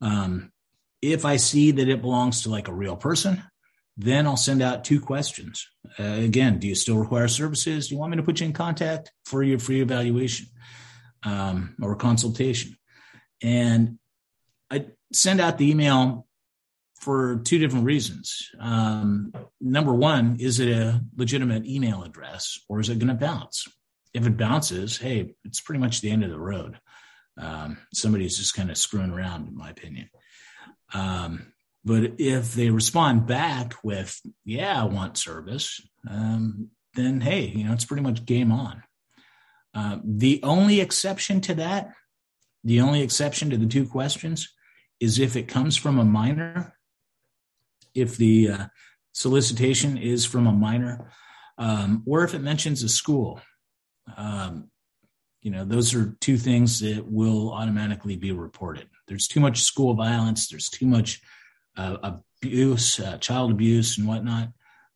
[0.00, 0.50] Um,
[1.00, 3.42] if I see that it belongs to like a real person,
[3.96, 5.68] then I'll send out two questions.
[5.98, 7.88] Uh, again, do you still require services?
[7.88, 10.46] Do you want me to put you in contact for your free evaluation
[11.24, 12.76] um, or consultation?
[13.42, 13.98] And
[14.70, 16.26] I send out the email
[17.00, 18.50] for two different reasons.
[18.60, 23.66] Um, number one, is it a legitimate email address or is it going to bounce?
[24.14, 26.78] If it bounces, hey, it's pretty much the end of the road.
[27.38, 30.10] Um, somebody's just kind of screwing around, in my opinion.
[30.94, 31.51] Um,
[31.84, 37.72] but if they respond back with, yeah, I want service, um, then hey, you know,
[37.72, 38.82] it's pretty much game on.
[39.74, 41.92] Uh, the only exception to that,
[42.62, 44.52] the only exception to the two questions
[45.00, 46.76] is if it comes from a minor,
[47.94, 48.66] if the uh,
[49.12, 51.10] solicitation is from a minor,
[51.58, 53.40] um, or if it mentions a school.
[54.16, 54.70] Um,
[55.40, 58.88] you know, those are two things that will automatically be reported.
[59.08, 60.48] There's too much school violence.
[60.48, 61.20] There's too much
[61.76, 61.96] uh,
[62.42, 64.48] abuse, uh, child abuse, and whatnot.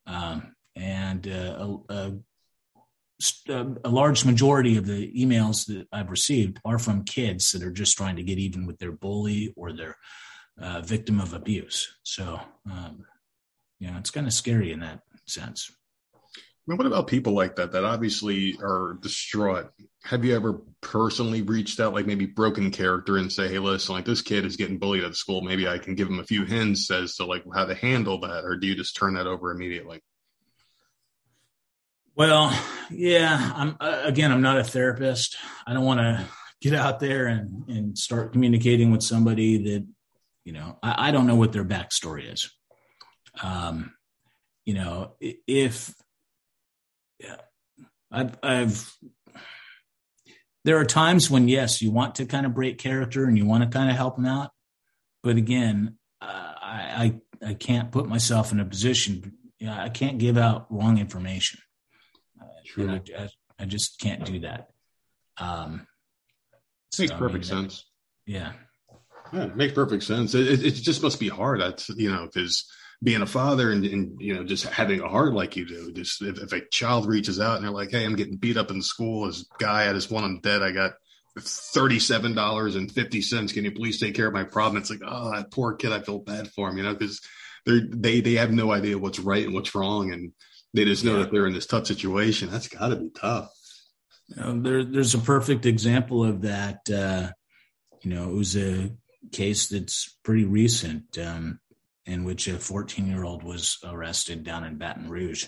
[0.06, 2.12] Um, and uh, a,
[3.48, 7.72] a, a, large majority of the emails that I've received are from kids that are
[7.72, 9.96] just trying to get even with their bully or their
[10.60, 11.96] uh, victim of abuse.
[12.02, 13.04] So, um,
[13.78, 15.70] you know, it's kind of scary in that sense
[16.66, 19.70] mean, what about people like that that obviously are distraught?
[20.05, 24.05] Have you ever personally reached out, like maybe broken character, and say, "Hey, listen, like
[24.05, 25.42] this kid is getting bullied at school.
[25.42, 28.44] Maybe I can give him a few hints as to like how to handle that,"
[28.44, 30.00] or do you just turn that over immediately?
[32.16, 32.59] Well,
[32.90, 33.52] yeah.
[33.55, 34.33] I'm uh, again.
[34.33, 35.37] I'm not a therapist.
[35.66, 36.24] I don't want to
[36.62, 39.87] get out there and and start communicating with somebody that
[40.44, 42.50] you know I, I don't know what their backstory is.
[43.42, 43.92] Um,
[44.64, 45.94] you know, if
[47.20, 47.37] yeah,
[48.11, 48.96] I've, I've,
[50.64, 53.62] there are times when yes, you want to kind of break character and you want
[53.62, 54.50] to kind of help them out,
[55.22, 59.35] but again, uh, I, I, I can't put myself in a position.
[59.59, 61.61] You know, I can't give out wrong information.
[62.40, 64.68] Uh, I, I, I, just can't do that.
[65.38, 65.87] Um,
[66.98, 67.85] Makes perfect I mean, sense.
[68.26, 68.52] Yeah.
[69.33, 70.35] Yeah, it makes perfect sense.
[70.35, 71.61] It, it, just must be hard.
[71.61, 72.70] That's you know, because
[73.02, 75.92] being a father and, and, you know just having a heart like you do.
[75.92, 78.70] Just if, if, a child reaches out and they're like, "Hey, I'm getting beat up
[78.70, 79.26] in school.
[79.26, 80.62] This guy, I just want him dead.
[80.62, 80.94] I got
[81.38, 83.52] thirty-seven dollars and fifty cents.
[83.52, 85.92] Can you please take care of my problem?" It's like, oh, that poor kid.
[85.92, 87.20] I feel bad for him, you know, because
[87.66, 90.32] they they they have no idea what's right and what's wrong, and
[90.72, 91.24] they just know yeah.
[91.24, 92.50] that they're in this tough situation.
[92.50, 93.50] That's got to be tough.
[94.28, 96.88] You know, there, there's a perfect example of that.
[96.90, 97.30] Uh,
[98.02, 98.90] you know, it was a
[99.32, 101.61] case that's pretty recent um,
[102.06, 105.46] in which a 14 year old was arrested down in Baton Rouge.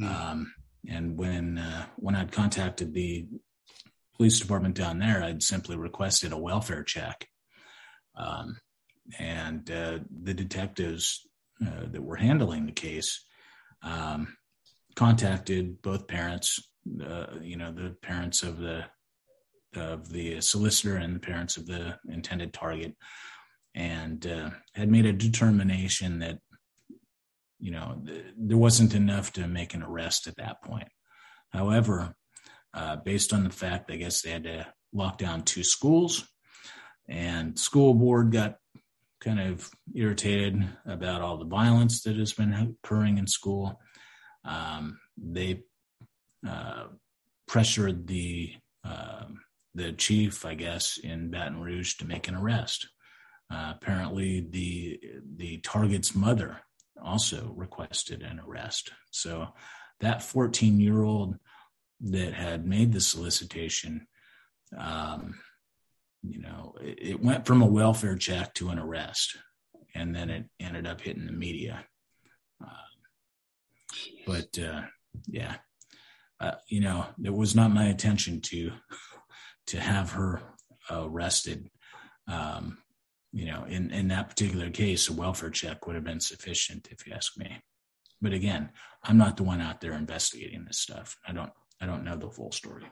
[0.00, 0.06] Mm.
[0.06, 0.54] Um,
[0.88, 3.26] and when uh, when I'd contacted the
[4.16, 7.26] police department down there, I'd simply requested a welfare check.
[8.16, 8.58] Um,
[9.18, 11.26] and uh, the detectives
[11.64, 13.24] uh, that were handling the case
[13.82, 14.36] um,
[14.94, 16.58] contacted both parents,
[17.06, 18.84] uh, you know, the parents of the
[19.76, 22.94] of the solicitor and the parents of the intended target,
[23.74, 26.38] and uh, had made a determination that
[27.58, 30.88] you know th- there wasn't enough to make an arrest at that point.
[31.50, 32.14] However,
[32.72, 36.28] uh, based on the fact, I guess they had to lock down two schools,
[37.08, 38.56] and school board got
[39.20, 42.52] kind of irritated about all the violence that has been
[42.84, 43.80] occurring in school.
[44.44, 45.62] Um, they
[46.46, 46.84] uh,
[47.48, 48.52] pressured the
[48.84, 49.24] uh,
[49.74, 52.88] the chief, I guess, in Baton Rouge to make an arrest.
[53.50, 55.00] Uh, apparently, the
[55.36, 56.60] the target's mother
[57.02, 58.90] also requested an arrest.
[59.10, 59.48] So
[60.00, 61.36] that 14 year old
[62.00, 64.06] that had made the solicitation,
[64.76, 65.34] um,
[66.22, 69.36] you know, it, it, went from a welfare check to an arrest,
[69.94, 71.84] and then it ended up hitting the media.
[72.62, 72.88] Uh,
[74.26, 74.82] but uh,
[75.28, 75.56] yeah,
[76.40, 78.72] uh, you know, it was not my intention to
[79.66, 80.42] to have her
[80.90, 81.70] arrested.
[82.26, 82.78] Um,
[83.34, 87.04] you know, in, in that particular case, a welfare check would have been sufficient, if
[87.04, 87.60] you ask me.
[88.22, 88.70] But again,
[89.02, 91.16] I'm not the one out there investigating this stuff.
[91.26, 92.84] I don't I don't know the full story.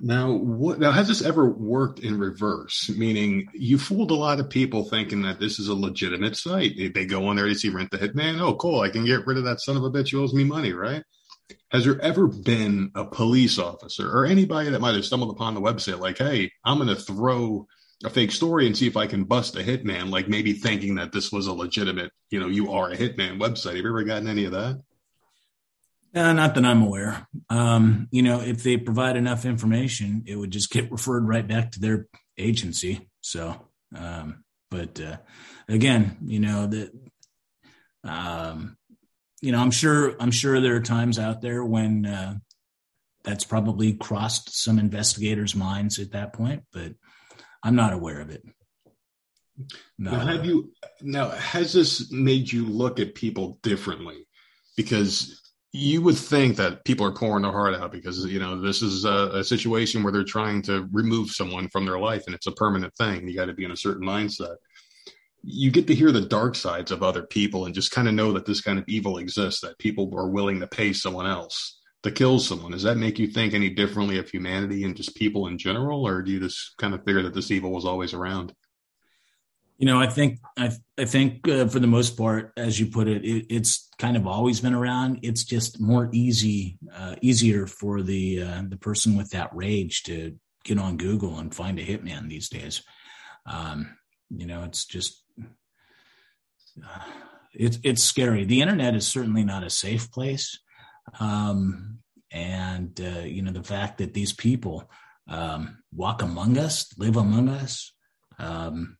[0.00, 2.90] Now, what, now has this ever worked in reverse?
[2.90, 6.72] Meaning, you fooled a lot of people thinking that this is a legitimate site.
[6.92, 8.40] They go on there to see Rent the Hitman.
[8.40, 8.80] Oh, cool!
[8.80, 11.04] I can get rid of that son of a bitch who owes me money, right?
[11.70, 15.60] Has there ever been a police officer or anybody that might have stumbled upon the
[15.60, 17.68] website like, "Hey, I'm going to throw
[18.04, 21.12] a fake story and see if I can bust a hitman," like maybe thinking that
[21.12, 23.76] this was a legitimate, you know, you are a hitman website.
[23.76, 24.82] Have you ever gotten any of that?
[26.14, 27.26] Uh, not that I'm aware.
[27.48, 31.72] Um, you know, if they provide enough information, it would just get referred right back
[31.72, 33.08] to their agency.
[33.22, 35.16] So, um, but uh,
[35.68, 36.92] again, you know that,
[38.04, 38.76] um,
[39.40, 42.34] you know, I'm sure I'm sure there are times out there when uh,
[43.24, 46.92] that's probably crossed some investigators' minds at that point, but
[47.62, 48.42] I'm not aware of it.
[49.98, 50.12] No.
[50.12, 50.72] Now, have you
[51.02, 54.26] now has this made you look at people differently?
[54.76, 58.82] Because you would think that people are pouring their heart out because you know this
[58.82, 62.46] is a, a, situation where they're trying to remove someone from their life and it's
[62.46, 64.56] a permanent thing you got to be in a certain mindset
[65.42, 68.32] you get to hear the dark sides of other people and just kind of know
[68.32, 72.10] that this kind of evil exists that people are willing to pay someone else to
[72.10, 75.58] kill someone does that make you think any differently of humanity and just people in
[75.58, 78.52] general or do you just kind of figure that this evil was always around
[79.82, 83.08] you know, I think I, I think uh, for the most part, as you put
[83.08, 85.18] it, it, it's kind of always been around.
[85.22, 90.36] It's just more easy, uh, easier for the uh, the person with that rage to
[90.64, 92.84] get on Google and find a hitman these days.
[93.44, 93.96] Um,
[94.30, 95.20] you know, it's just
[96.78, 97.10] uh,
[97.52, 98.44] it's it's scary.
[98.44, 100.60] The internet is certainly not a safe place,
[101.20, 101.98] um,
[102.30, 104.90] and uh, you know the fact that these people
[105.28, 107.92] um, walk among us, live among us.
[108.38, 108.98] Um,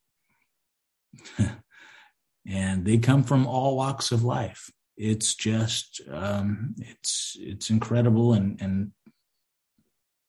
[2.46, 4.70] and they come from all walks of life.
[4.96, 8.92] It's just um, it's it's incredible and and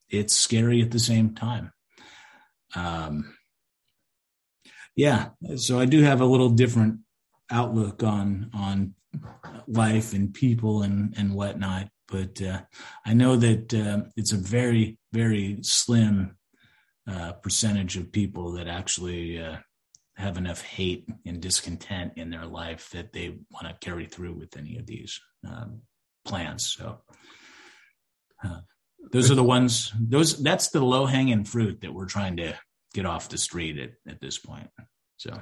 [0.09, 1.73] it's scary at the same time.
[2.75, 3.35] Um,
[4.95, 6.99] yeah, so I do have a little different
[7.51, 8.93] outlook on on
[9.67, 12.61] life and people and and whatnot, but uh,
[13.05, 16.37] I know that uh, it's a very very slim
[17.09, 19.57] uh, percentage of people that actually uh,
[20.15, 24.55] have enough hate and discontent in their life that they want to carry through with
[24.57, 25.81] any of these um,
[26.25, 26.71] plans.
[26.71, 27.01] So
[28.43, 28.59] uh,
[29.11, 29.91] those are the ones.
[29.99, 32.53] Those that's the low hanging fruit that we're trying to
[32.93, 34.69] get off the street at, at this point.
[35.17, 35.39] So,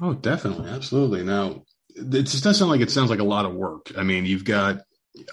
[0.00, 1.24] oh, definitely, absolutely.
[1.24, 3.92] Now, it just does sound like it sounds like a lot of work.
[3.96, 4.78] I mean, you've got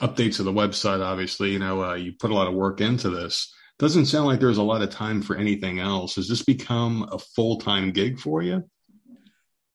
[0.02, 1.04] updates to the website.
[1.04, 4.40] Obviously, you know, uh, you put a lot of work into this doesn't sound like
[4.40, 6.16] there's a lot of time for anything else.
[6.16, 8.64] Has this become a full time gig for you?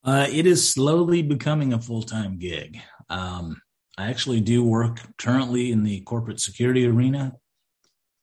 [0.04, 2.78] Uh, it is slowly becoming a full time gig.
[3.10, 3.60] Um,
[3.98, 7.32] I actually do work currently in the corporate security arena.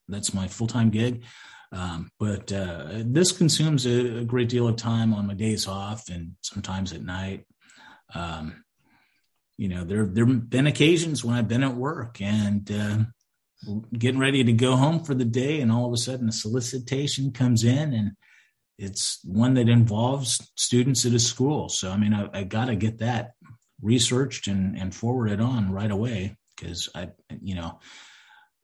[0.07, 1.25] That's my full time gig.
[1.73, 6.07] Um, but uh, this consumes a, a, great deal of time on my days off
[6.07, 7.45] and sometimes at night.
[8.13, 8.63] Um,
[9.57, 12.97] you know, there there have been occasions when I've been at work and uh,
[13.97, 17.31] getting ready to go home for the day, and all of a sudden a solicitation
[17.31, 18.11] comes in, and
[18.77, 21.69] it's one that involves students at a school.
[21.69, 23.33] So I mean, I, I got to get that
[23.81, 27.09] researched and and forwarded on right away because I,
[27.41, 27.79] you know,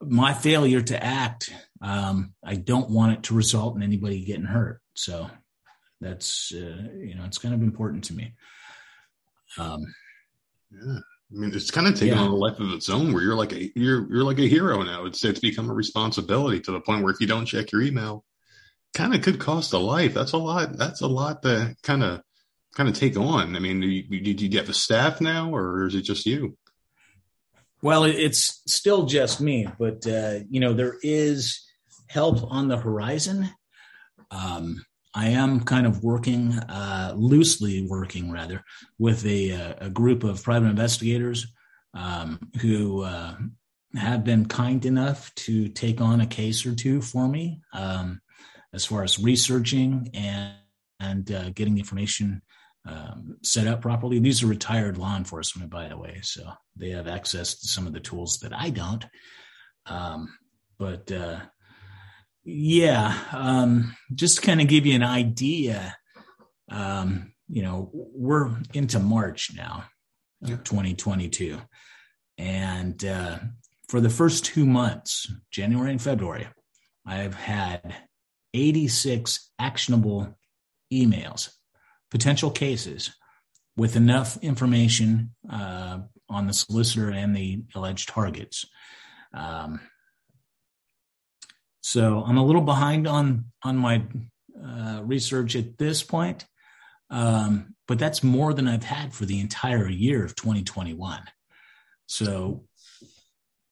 [0.01, 4.81] my failure to act, um, I don't want it to result in anybody getting hurt.
[4.93, 5.29] So
[6.01, 8.33] that's uh, you know, it's kind of important to me.
[9.57, 9.81] Um,
[10.71, 10.99] yeah.
[11.31, 12.23] I mean, it's kind of taken yeah.
[12.23, 14.81] on a life of its own where you're like a you're you're like a hero
[14.81, 15.05] now.
[15.05, 18.25] It's it's become a responsibility to the point where if you don't check your email,
[18.95, 20.13] kind of could cost a life.
[20.13, 20.75] That's a lot.
[20.75, 22.21] That's a lot to kind of
[22.75, 23.55] kind of take on.
[23.55, 26.57] I mean, do you, do you have a staff now, or is it just you?
[27.81, 31.63] Well, it's still just me, but uh, you know there is
[32.07, 33.49] help on the horizon.
[34.31, 34.83] Um,
[35.13, 38.63] I am kind of working, uh, loosely working rather,
[38.97, 41.47] with a, uh, a, group of private investigators
[41.95, 43.35] um, who uh,
[43.95, 48.21] have been kind enough to take on a case or two for me um,
[48.73, 50.53] as far as researching and,
[50.99, 52.41] and uh, getting information
[52.87, 54.19] um, set up properly.
[54.19, 57.93] These are retired law enforcement, by the way, so they have access to some of
[57.93, 59.05] the tools that I don't.
[59.85, 60.37] Um,
[60.77, 61.39] but uh,
[62.49, 65.95] yeah, um, just to kind of give you an idea,
[66.71, 69.85] um, you know, we're into March now,
[70.41, 70.57] yeah.
[70.57, 71.59] 2022.
[72.37, 73.39] And uh,
[73.87, 76.47] for the first two months, January and February,
[77.05, 77.95] I've had
[78.53, 80.35] 86 actionable
[80.91, 81.49] emails,
[82.09, 83.11] potential cases
[83.77, 88.65] with enough information uh, on the solicitor and the alleged targets.
[89.33, 89.79] Um,
[91.89, 94.03] so I'm a little behind on on my
[94.63, 96.45] uh, research at this point,
[97.09, 101.23] um, but that's more than I've had for the entire year of 2021.
[102.05, 102.65] So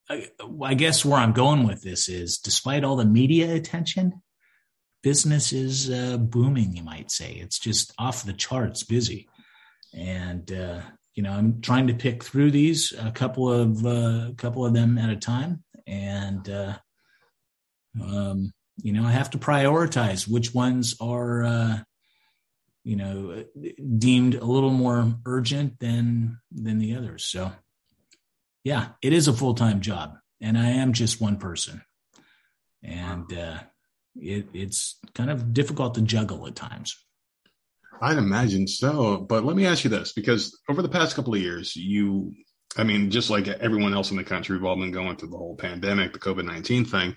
[0.10, 0.30] I,
[0.64, 4.24] I guess where I'm going with this is, despite all the media attention,
[5.04, 6.76] business is uh, booming.
[6.76, 9.30] You might say it's just off the charts busy,
[9.94, 10.82] and uh,
[11.14, 14.74] you know I'm trying to pick through these a couple of uh, a couple of
[14.74, 16.78] them at a time, and uh,
[18.02, 21.78] um, you know, I have to prioritize which ones are, uh,
[22.84, 23.44] you know,
[23.98, 27.26] deemed a little more urgent than than the others.
[27.26, 27.52] So,
[28.64, 31.82] yeah, it is a full time job, and I am just one person,
[32.84, 33.60] and uh,
[34.16, 36.96] it, it's kind of difficult to juggle at times.
[38.00, 41.42] I'd imagine so, but let me ask you this: because over the past couple of
[41.42, 42.36] years, you,
[42.78, 45.38] I mean, just like everyone else in the country, we've all been going through the
[45.38, 47.16] whole pandemic, the COVID nineteen thing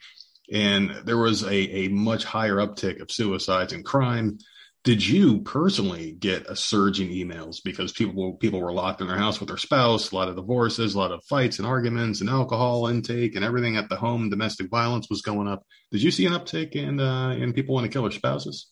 [0.51, 4.38] and there was a, a much higher uptick of suicides and crime.
[4.82, 9.18] Did you personally get a surge in emails because people people were locked in their
[9.18, 12.30] house with their spouse, a lot of divorces, a lot of fights and arguments, and
[12.30, 15.66] alcohol intake, and everything at the home, domestic violence was going up.
[15.90, 18.68] Did you see an uptick in uh, in people wanting to kill their spouses?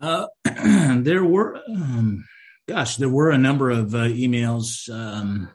[0.00, 2.26] Uh, there were, um,
[2.68, 5.48] gosh, there were a number of uh, emails um,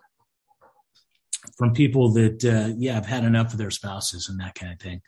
[1.59, 4.79] from people that uh, yeah have had enough of their spouses and that kind of
[4.79, 5.01] thing.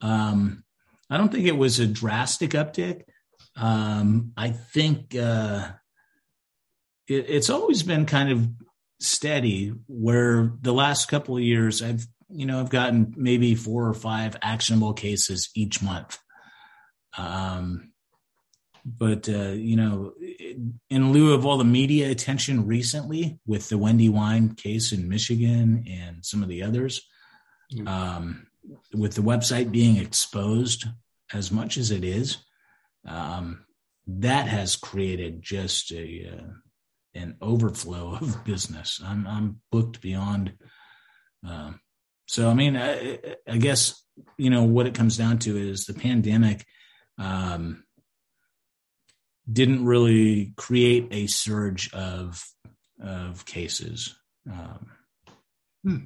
[0.00, 0.62] Um,
[1.10, 3.02] I don't think it was a drastic uptick.
[3.56, 5.68] Um, I think uh,
[7.08, 8.48] it, it's always been kind of
[9.00, 9.72] steady.
[9.88, 14.36] Where the last couple of years, I've you know I've gotten maybe four or five
[14.42, 16.18] actionable cases each month.
[17.18, 17.90] Um,
[18.84, 20.12] but uh, you know,
[20.90, 25.84] in lieu of all the media attention recently with the Wendy Wein case in Michigan
[25.88, 27.06] and some of the others,
[27.72, 27.86] mm-hmm.
[27.86, 28.46] um,
[28.94, 30.86] with the website being exposed
[31.32, 32.38] as much as it is,
[33.06, 33.64] um,
[34.06, 36.52] that has created just a uh,
[37.14, 39.00] an overflow of business.
[39.04, 40.54] I'm I'm booked beyond.
[41.46, 41.72] Uh,
[42.26, 44.02] so I mean, I, I, guess
[44.36, 46.64] you know what it comes down to is the pandemic.
[47.18, 47.84] Um,
[49.50, 52.44] didn't really create a surge of
[53.02, 54.16] of cases.
[54.50, 54.86] Um,
[55.84, 55.96] hmm.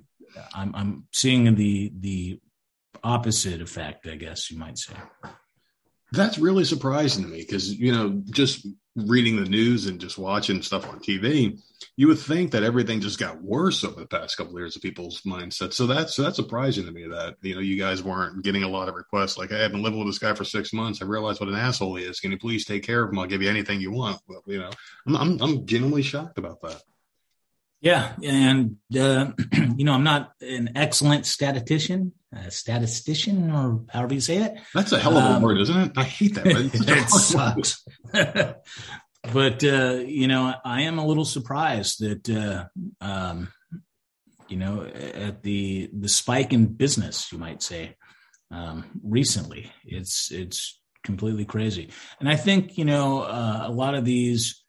[0.55, 2.41] I'm, I'm seeing the the
[3.03, 4.95] opposite effect, I guess you might say.
[6.13, 8.67] That's really surprising to me because you know, just
[8.97, 11.61] reading the news and just watching stuff on TV,
[11.97, 14.83] you would think that everything just got worse over the past couple of years of
[14.83, 15.75] people's mindsets.
[15.75, 18.69] So that's so that's surprising to me that you know you guys weren't getting a
[18.69, 19.39] lot of requests.
[19.39, 21.01] Like, hey, I've been living with this guy for six months.
[21.01, 22.21] I realize what an asshole he is.
[22.21, 23.19] Can you please take care of him?
[23.19, 24.21] I'll give you anything you want.
[24.29, 24.71] Well, you know,
[25.07, 26.83] I'm I'm, I'm genuinely shocked about that.
[27.81, 29.33] Yeah, and uh,
[29.77, 34.59] you know, I'm not an excellent statistician, a statistician, or however you say it.
[34.75, 35.93] That's a hell of a um, word, isn't it?
[35.97, 36.47] I hate that.
[36.75, 37.83] it sucks.
[39.33, 42.67] but uh, you know, I am a little surprised that uh,
[43.01, 43.49] um,
[44.49, 47.97] you know at the the spike in business, you might say,
[48.51, 49.73] um, recently.
[49.87, 54.63] It's it's completely crazy, and I think you know uh, a lot of these.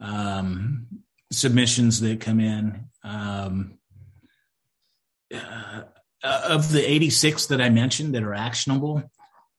[0.00, 1.03] Um,
[1.34, 2.86] submissions that come in.
[3.02, 3.78] Um,
[5.32, 5.82] uh,
[6.22, 9.02] of the 86 that I mentioned that are actionable,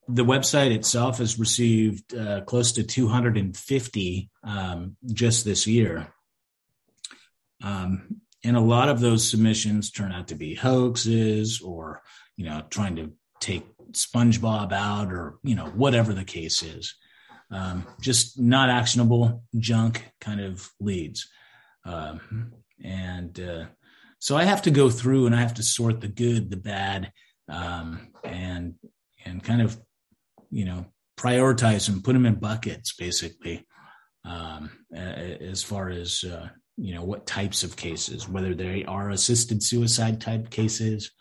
[0.08, 6.08] the website itself has received uh, close to 250 um, just this year.
[7.64, 12.02] Um, and a lot of those submissions turn out to be hoaxes or,
[12.38, 16.96] you know, trying to take SpongeBob out or, you know, whatever the case is.
[17.52, 21.30] Um, just not actionable junk kind of leads.
[21.86, 23.66] Um, and uh,
[24.20, 27.12] so I have to go through and I have to sort the good, the bad,
[27.50, 28.76] um, and
[29.24, 29.80] and kind of
[30.50, 30.86] you know
[31.18, 33.66] prioritize and put them in buckets basically
[34.26, 39.64] um, as far as uh, you know what types of cases, whether they are assisted
[39.64, 41.12] suicide type cases,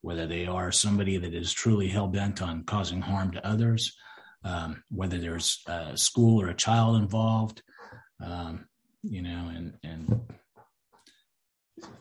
[0.00, 3.94] whether they are somebody that is truly hell bent on causing harm to others,
[4.44, 7.62] um, whether there's a school or a child involved.
[8.24, 8.66] Um,
[9.04, 10.20] you know, and and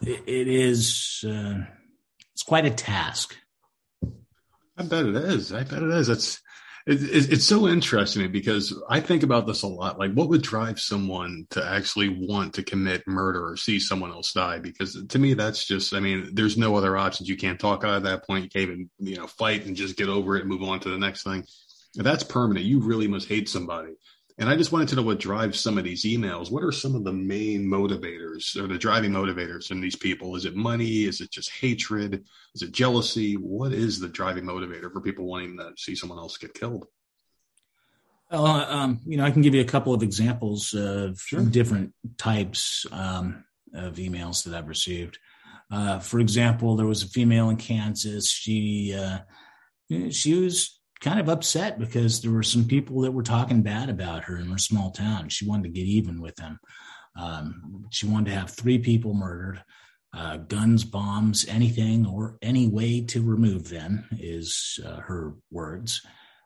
[0.01, 1.60] it, it is uh,
[2.34, 3.36] it's quite a task.
[4.78, 5.54] I bet it is.
[5.54, 6.10] I bet it is.
[6.10, 6.41] It's
[6.86, 9.99] it, it's so interesting because I think about this a lot.
[9.99, 14.34] Like, what would drive someone to actually want to commit murder or see someone else
[14.34, 14.60] die?
[14.60, 17.30] Because to me, that's just, I mean, there's no other options.
[17.30, 18.43] You can't talk out at that point.
[18.43, 20.89] You can't even, you know, fight and just get over it and move on to
[20.89, 21.45] the next thing.
[21.95, 22.66] If that's permanent.
[22.66, 23.93] You really must hate somebody.
[24.40, 26.50] And I just wanted to know what drives some of these emails.
[26.50, 30.36] What are some of the main motivators or the driving motivators in these people?
[30.36, 31.04] Is it money?
[31.04, 32.24] Is it just hatred?
[32.56, 33.36] Is it jealousy?
[33.36, 36.88] What is the driving motivator for people wanting to see someone else get killed?
[38.32, 41.42] Well, um, you know, I can give you a couple of examples of sure.
[41.42, 43.44] different types um,
[43.76, 45.20] of emails that I've received.
[45.72, 48.32] Uh, for example, there was a female in Kansas.
[48.32, 49.20] She uh,
[50.10, 54.24] she was kind of upset because there were some people that were talking bad about
[54.24, 55.30] her in her small town.
[55.30, 56.60] She wanted to get even with them.
[57.20, 59.62] Um, she wanted to have three people murdered.
[60.16, 66.01] Uh, guns, bombs, anything or any way to remove them is uh, her words.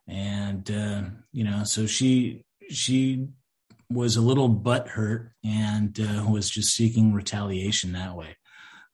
[0.07, 1.03] And uh,
[1.33, 3.27] you know, so she she
[3.89, 8.37] was a little butt hurt and uh, was just seeking retaliation that way.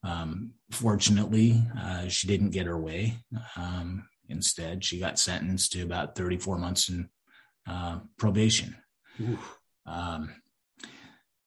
[0.04, 3.20] Um, fortunately, uh, she didn't get her way.
[3.56, 7.10] Um, Instead, she got sentenced to about 34 months in
[7.68, 8.76] uh, probation.
[9.86, 10.34] Um,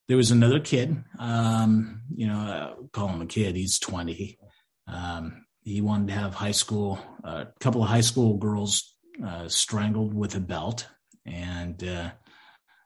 [0.09, 3.57] there was another kid, um, you know, uh, call him a kid.
[3.57, 4.39] He's 20.
[4.87, 9.49] Um, he wanted to have high school, a uh, couple of high school girls uh,
[9.49, 10.87] strangled with a belt.
[11.25, 12.11] And, uh,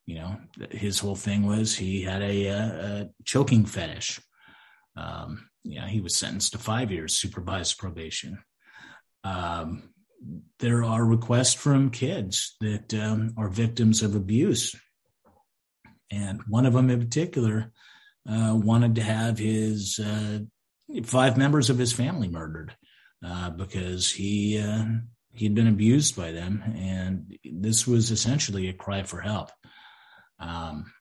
[0.06, 0.38] you know,
[0.70, 4.20] his whole thing was he had a, a, a choking fetish.
[4.96, 8.38] Um, yeah, he was sentenced to five years supervised probation.
[9.24, 9.90] Um,
[10.58, 14.74] there are requests from kids that um, are victims of abuse.
[16.10, 17.72] And one of them in particular
[18.28, 20.40] uh, wanted to have his uh,
[21.04, 22.74] five members of his family murdered
[23.24, 24.84] uh, because he uh,
[25.32, 29.50] he'd been abused by them, and this was essentially a cry for help.
[30.38, 30.92] Um,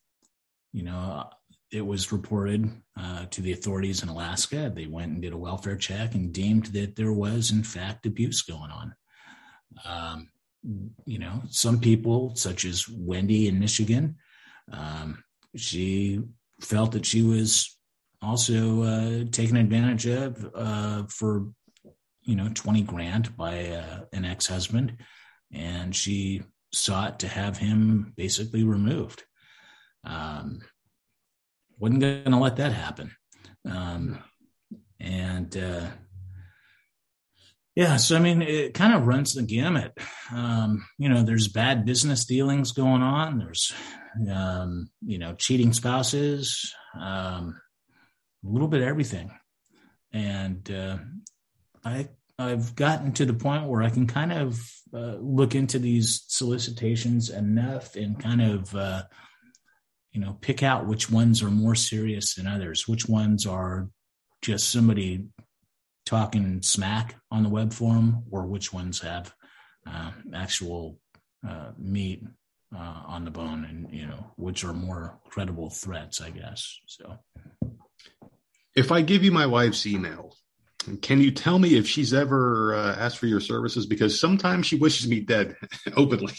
[0.72, 1.30] you know,
[1.72, 4.72] it was reported uh, to the authorities in Alaska.
[4.74, 8.42] They went and did a welfare check and deemed that there was, in fact, abuse
[8.42, 8.96] going on.
[9.86, 10.30] Um,
[11.06, 14.16] you know, some people, such as Wendy in Michigan,
[14.72, 15.24] um,
[15.56, 16.22] she
[16.62, 17.78] felt that she was
[18.22, 21.48] also uh, taken advantage of uh, for,
[22.24, 24.98] you know, 20 grand by uh, an ex husband.
[25.54, 26.44] And she
[26.74, 29.24] sought to have him basically removed.
[30.04, 30.60] Um,
[31.80, 33.12] wasn't going to let that happen.
[33.66, 34.24] Um,
[35.00, 35.88] and uh,
[37.76, 39.98] yeah, so I mean, it kind of runs the gamut.
[40.34, 43.40] Um, you know, there's bad business dealings going on.
[43.40, 43.74] There's,
[44.30, 47.60] um, you know, cheating spouses, um,
[48.46, 49.32] a little bit of everything.
[50.12, 50.98] And uh,
[51.86, 52.10] I
[52.40, 54.60] I've gotten to the point where I can kind of
[54.94, 59.04] uh, look into these solicitations enough and kind of uh,
[60.12, 63.90] you know, pick out which ones are more serious than others, which ones are
[64.42, 65.26] just somebody
[66.06, 69.34] talking smack on the web forum, or which ones have
[69.88, 71.00] uh, actual
[71.48, 72.24] uh, meat
[72.76, 76.80] uh, on the bone, and you know, which are more credible threats, I guess.
[76.88, 77.18] So,
[78.76, 80.36] if I give you my wife's email,
[81.02, 83.86] can you tell me if she's ever uh, asked for your services?
[83.86, 85.56] Because sometimes she wishes me dead
[85.96, 86.34] openly.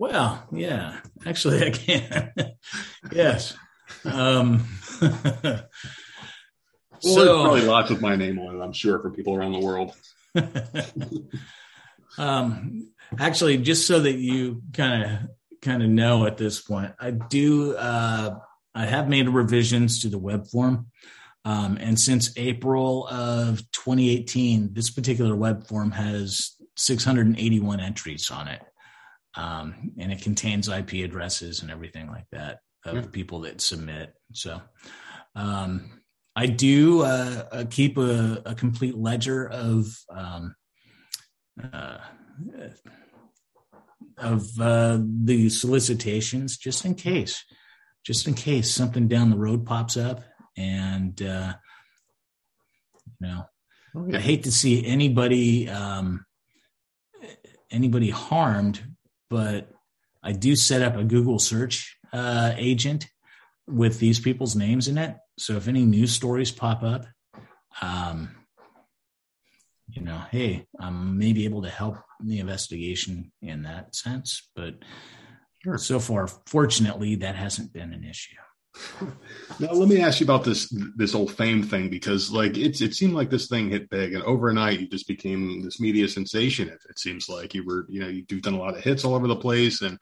[0.00, 2.32] Well, yeah, actually, I can.
[3.12, 3.54] yes.
[4.06, 4.64] Um,
[5.02, 5.68] well,
[7.00, 9.94] so, probably lots with my name on it, I'm sure, for people around the world.
[12.18, 15.18] um, actually, just so that you kind of
[15.60, 17.76] kind of know at this point, I do.
[17.76, 18.38] Uh,
[18.74, 20.86] I have made revisions to the web form.
[21.44, 28.62] Um, and since April of 2018, this particular web form has 681 entries on it
[29.36, 33.02] um, and it contains IP addresses and everything like that of yeah.
[33.12, 34.14] people that submit.
[34.32, 34.60] So
[35.34, 36.00] um,
[36.34, 40.54] I do uh, uh, keep a, a, complete ledger of um,
[41.62, 41.98] uh,
[44.16, 47.44] of uh, the solicitations, just in case,
[48.04, 50.22] just in case something down the road pops up,
[50.56, 51.54] and uh,
[53.20, 53.44] you know,
[53.96, 54.18] oh, yeah.
[54.18, 56.24] I hate to see anybody um,
[57.70, 58.82] anybody harmed
[59.30, 59.70] but
[60.22, 63.06] I do set up a Google search uh, agent
[63.66, 65.16] with these people's names in it.
[65.38, 67.06] So if any news stories pop up,
[67.80, 68.34] um,
[69.88, 74.50] you know, hey, I may be able to help the investigation in that sense.
[74.54, 74.74] But
[75.62, 75.78] sure.
[75.78, 78.36] so far, fortunately, that hasn't been an issue.
[79.58, 82.94] Now let me ask you about this this whole fame thing because like it's it
[82.94, 86.68] seemed like this thing hit big and overnight you just became this media sensation.
[86.68, 89.14] It, it seems like you were you know you've done a lot of hits all
[89.14, 89.98] over the place and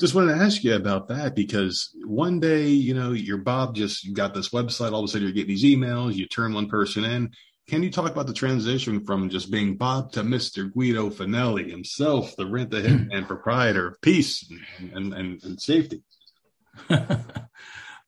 [0.00, 4.04] just wanted to ask you about that because one day you know you're Bob just
[4.04, 6.68] you got this website all of a sudden you're getting these emails you turn one
[6.68, 7.30] person in.
[7.66, 10.70] Can you talk about the transition from just being Bob to Mr.
[10.70, 14.46] Guido Fanelli himself, the rent the hitman proprietor of peace
[14.78, 16.02] and, and, and, and safety?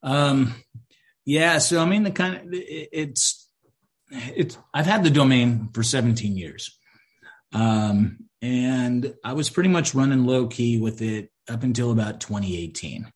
[0.02, 0.54] Um,
[1.24, 1.58] yeah.
[1.58, 3.48] So, I mean, the kind of, it's,
[4.10, 6.78] it's, I've had the domain for 17 years.
[7.52, 13.10] Um, and I was pretty much running low key with it up until about 2018.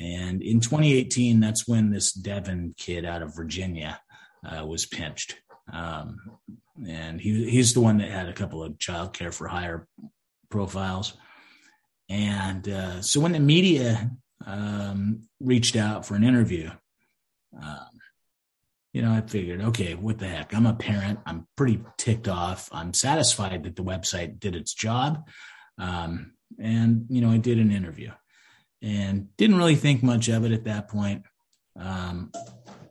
[0.00, 4.00] And in 2018, that's when this Devin kid out of Virginia
[4.44, 5.36] uh, was pinched.
[5.72, 6.38] Um,
[6.88, 9.86] and he, he's the one that had a couple of child care for hire
[10.50, 11.14] profiles.
[12.08, 14.10] And uh, so when the media
[14.46, 16.70] um, reached out for an interview.
[17.60, 17.86] Um,
[18.92, 20.54] you know, I figured, okay, what the heck?
[20.54, 21.20] I'm a parent.
[21.26, 22.68] I'm pretty ticked off.
[22.72, 25.28] I'm satisfied that the website did its job.
[25.78, 28.10] Um, and, you know, I did an interview
[28.82, 31.24] and didn't really think much of it at that point.
[31.78, 32.32] Um,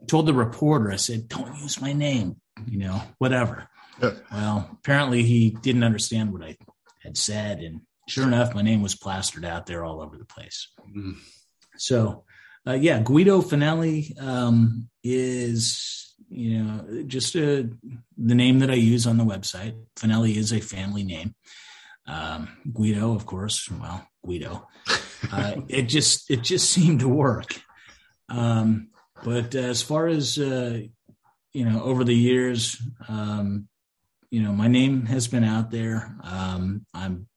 [0.07, 3.67] told the reporter, I said, don't use my name, you know, whatever.
[4.01, 4.11] Yeah.
[4.31, 6.57] Well, apparently he didn't understand what I
[7.01, 7.59] had said.
[7.59, 10.69] And sure enough, my name was plastered out there all over the place.
[10.95, 11.15] Mm.
[11.77, 12.23] So,
[12.67, 17.63] uh, yeah, Guido Fanelli um, is you know just a, uh,
[18.17, 19.75] the name that I use on the website.
[19.95, 21.35] Fanelli is a family name.
[22.07, 23.69] Um, Guido, of course.
[23.69, 24.67] Well, Guido.
[25.31, 27.59] Uh, it just it just seemed to work.
[28.29, 28.89] Um,
[29.23, 30.79] but as far as uh,
[31.53, 33.67] you know, over the years, um,
[34.29, 36.15] you know, my name has been out there.
[36.23, 37.27] Um, I'm,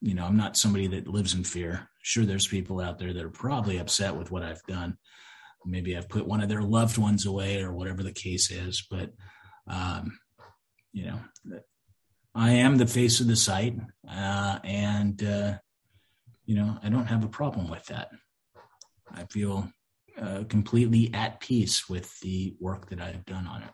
[0.00, 3.24] you know, I'm not somebody that lives in fear sure there's people out there that
[3.24, 4.96] are probably upset with what I've done.
[5.66, 9.10] Maybe I've put one of their loved ones away or whatever the case is, but
[9.66, 10.18] um,
[10.92, 11.20] you know,
[12.34, 13.76] I am the face of the site,
[14.08, 15.58] uh, and uh,
[16.46, 18.10] you know, I don't have a problem with that.
[19.12, 19.68] I feel
[20.20, 23.70] uh, completely at peace with the work that I've done on it.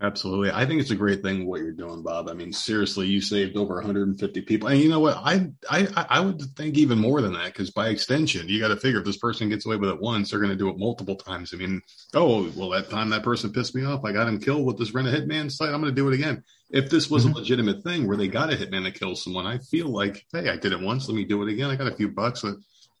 [0.00, 0.52] Absolutely.
[0.52, 2.28] I think it's a great thing what you're doing, Bob.
[2.28, 4.68] I mean, seriously, you saved over 150 people.
[4.68, 5.16] And you know what?
[5.16, 8.76] I I I would think even more than that because by extension, you got to
[8.76, 11.16] figure if this person gets away with it once, they're going to do it multiple
[11.16, 11.52] times.
[11.52, 11.82] I mean,
[12.14, 14.94] oh, well, that time that person pissed me off, I got him killed with this
[14.94, 15.70] rent a hitman site.
[15.70, 16.44] I'm going to do it again.
[16.70, 17.34] If this was mm-hmm.
[17.34, 20.48] a legitimate thing where they got a hitman to kill someone, I feel like, hey,
[20.48, 21.70] I did it once, let me do it again.
[21.70, 22.44] I got a few bucks.
[22.44, 22.52] I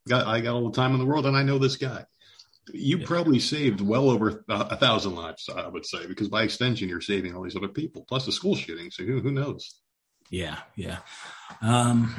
[0.08, 2.04] got I got all the time in the world, and I know this guy
[2.72, 3.06] you yeah.
[3.06, 7.34] probably saved well over a thousand lives, I would say, because by extension, you're saving
[7.34, 8.90] all these other people, plus the school shooting.
[8.90, 9.80] So who, who knows?
[10.30, 10.98] Yeah, yeah,
[11.62, 12.14] um,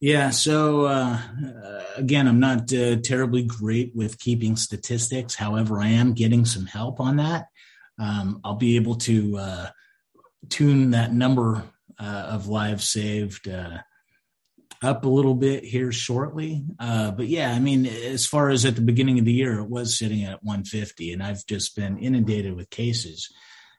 [0.00, 0.30] yeah.
[0.30, 1.18] So uh,
[1.96, 5.34] again, I'm not uh, terribly great with keeping statistics.
[5.34, 7.46] However, I am getting some help on that.
[7.98, 9.66] Um, I'll be able to uh,
[10.48, 11.64] tune that number
[11.98, 13.78] uh, of lives saved uh,
[14.82, 16.64] up a little bit here shortly.
[16.78, 19.68] Uh, but yeah, I mean, as far as at the beginning of the year, it
[19.68, 23.32] was sitting at 150, and I've just been inundated with cases.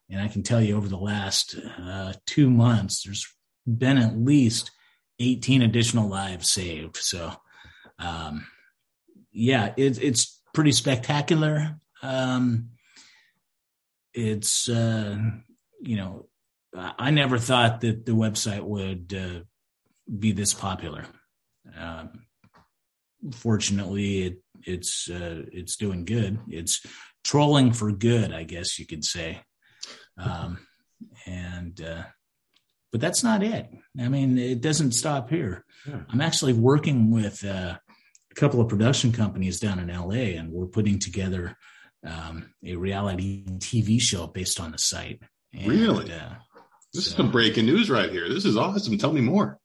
[0.09, 3.27] And I can tell you over the last uh, two months, there's
[3.65, 4.71] been at least
[5.19, 6.97] 18 additional lives saved.
[6.97, 7.33] So,
[7.99, 8.45] um,
[9.31, 11.79] yeah, it, it's pretty spectacular.
[12.01, 12.69] Um,
[14.13, 15.17] it's, uh,
[15.81, 16.27] you know,
[16.75, 19.43] I never thought that the website would uh,
[20.07, 21.05] be this popular.
[21.77, 22.25] Um,
[23.31, 26.39] fortunately, it, it's uh, it's doing good.
[26.47, 26.85] It's
[27.23, 29.41] trolling for good, I guess you could say.
[30.17, 30.59] Um,
[31.25, 32.03] and uh,
[32.91, 33.69] but that's not it.
[33.99, 35.65] I mean, it doesn't stop here.
[35.87, 36.01] Yeah.
[36.09, 37.75] I'm actually working with uh,
[38.31, 41.57] a couple of production companies down in LA, and we're putting together
[42.05, 45.21] um, a reality TV show based on the site.
[45.53, 46.11] And, really?
[46.11, 46.35] Uh,
[46.93, 48.29] this so, is some breaking news right here.
[48.29, 48.97] This is awesome.
[48.97, 49.59] Tell me more.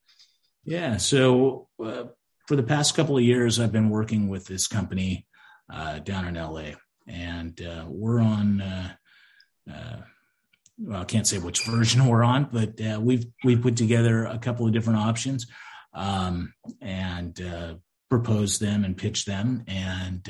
[0.65, 0.97] Yeah.
[0.99, 2.05] So uh,
[2.47, 5.27] for the past couple of years, I've been working with this company
[5.73, 6.73] uh, down in LA,
[7.07, 8.61] and uh, we're on.
[8.61, 8.93] Uh,
[9.71, 9.97] uh,
[10.81, 14.39] well, I can't say which version we're on, but uh, we've we've put together a
[14.39, 15.47] couple of different options
[15.93, 17.39] um, and
[18.09, 20.29] proposed them and pitched them, and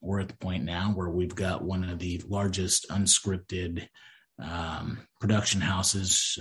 [0.00, 3.88] we're at the point now where we've got one of the largest unscripted
[4.40, 6.38] um, production houses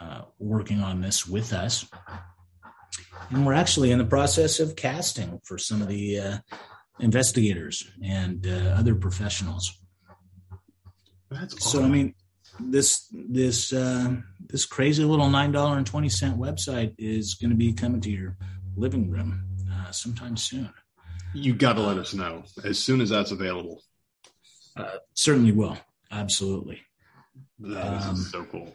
[0.00, 1.86] uh, uh, working on this with us.
[3.30, 6.38] And we're actually in the process of casting for some of the uh,
[7.00, 9.78] investigators and uh, other professionals.
[11.30, 11.80] That's awesome.
[11.80, 11.84] so.
[11.84, 12.14] I mean,
[12.60, 14.16] this this uh,
[14.48, 18.10] this crazy little nine dollar and twenty cent website is going to be coming to
[18.10, 18.36] your
[18.76, 20.70] living room uh, sometime soon.
[21.34, 23.82] You got to let us know as soon as that's available.
[25.14, 25.76] certainly will.
[26.10, 26.80] Absolutely.
[27.58, 28.74] That um, so cool.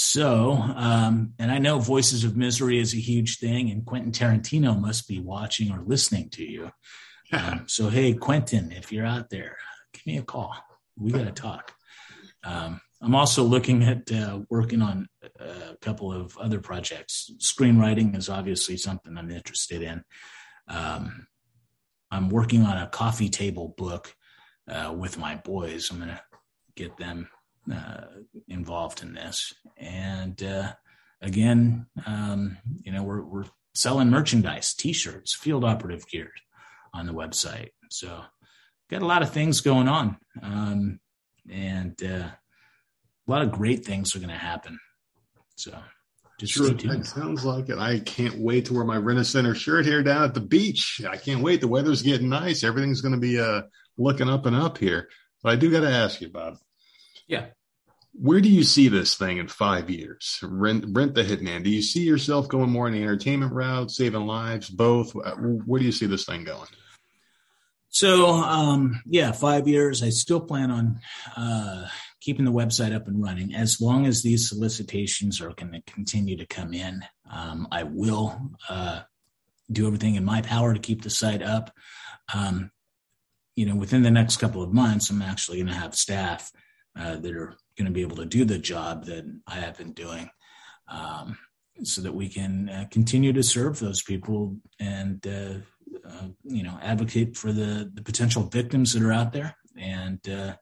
[0.00, 4.80] So, um, and I know Voices of Misery is a huge thing, and Quentin Tarantino
[4.80, 6.70] must be watching or listening to you.
[7.30, 9.58] Um, so, hey, Quentin, if you're out there,
[9.92, 10.56] give me a call.
[10.96, 11.74] We got to talk.
[12.42, 17.30] Um, I'm also looking at uh, working on a couple of other projects.
[17.36, 20.04] Screenwriting is obviously something I'm interested in.
[20.68, 21.26] Um,
[22.10, 24.14] I'm working on a coffee table book
[24.66, 25.90] uh, with my boys.
[25.90, 26.22] I'm going to
[26.76, 27.28] get them
[27.72, 28.04] uh,
[28.48, 29.52] involved in this.
[29.76, 30.72] And uh,
[31.20, 33.44] again, um, you know, we're, we're
[33.74, 36.30] selling merchandise, t-shirts, field operative gear
[36.94, 37.70] on the website.
[37.90, 38.22] So
[38.90, 40.16] got a lot of things going on.
[40.42, 41.00] Um,
[41.50, 44.78] and uh, a lot of great things are going to happen.
[45.56, 45.76] So
[46.38, 47.78] just sure, that sounds like it.
[47.78, 51.02] I can't wait to wear my Rent Center shirt here down at the beach.
[51.08, 51.60] I can't wait.
[51.60, 52.62] The weather's getting nice.
[52.62, 53.62] Everything's going to be uh,
[53.96, 55.08] looking up and up here.
[55.42, 56.58] But I do got to ask you, Bob.
[57.26, 57.46] Yeah.
[58.12, 60.40] Where do you see this thing in five years?
[60.42, 61.62] Rent, rent the hitman.
[61.62, 65.14] Do you see yourself going more in the entertainment route, saving lives, both?
[65.14, 66.68] Uh, where do you see this thing going?
[67.90, 70.02] So, um, yeah, five years.
[70.02, 71.00] I still plan on
[71.36, 71.88] uh,
[72.20, 76.36] keeping the website up and running as long as these solicitations are going to continue
[76.36, 77.04] to come in.
[77.30, 79.02] Um, I will uh,
[79.70, 81.70] do everything in my power to keep the site up.
[82.34, 82.70] Um,
[83.54, 86.50] you know, within the next couple of months, I'm actually going to have staff
[86.98, 89.92] uh, that are going to be able to do the job that I have been
[89.92, 90.28] doing,
[90.88, 91.38] um,
[91.84, 95.54] so that we can uh, continue to serve those people and uh,
[96.06, 100.54] uh you know advocate for the the potential victims that are out there and uh,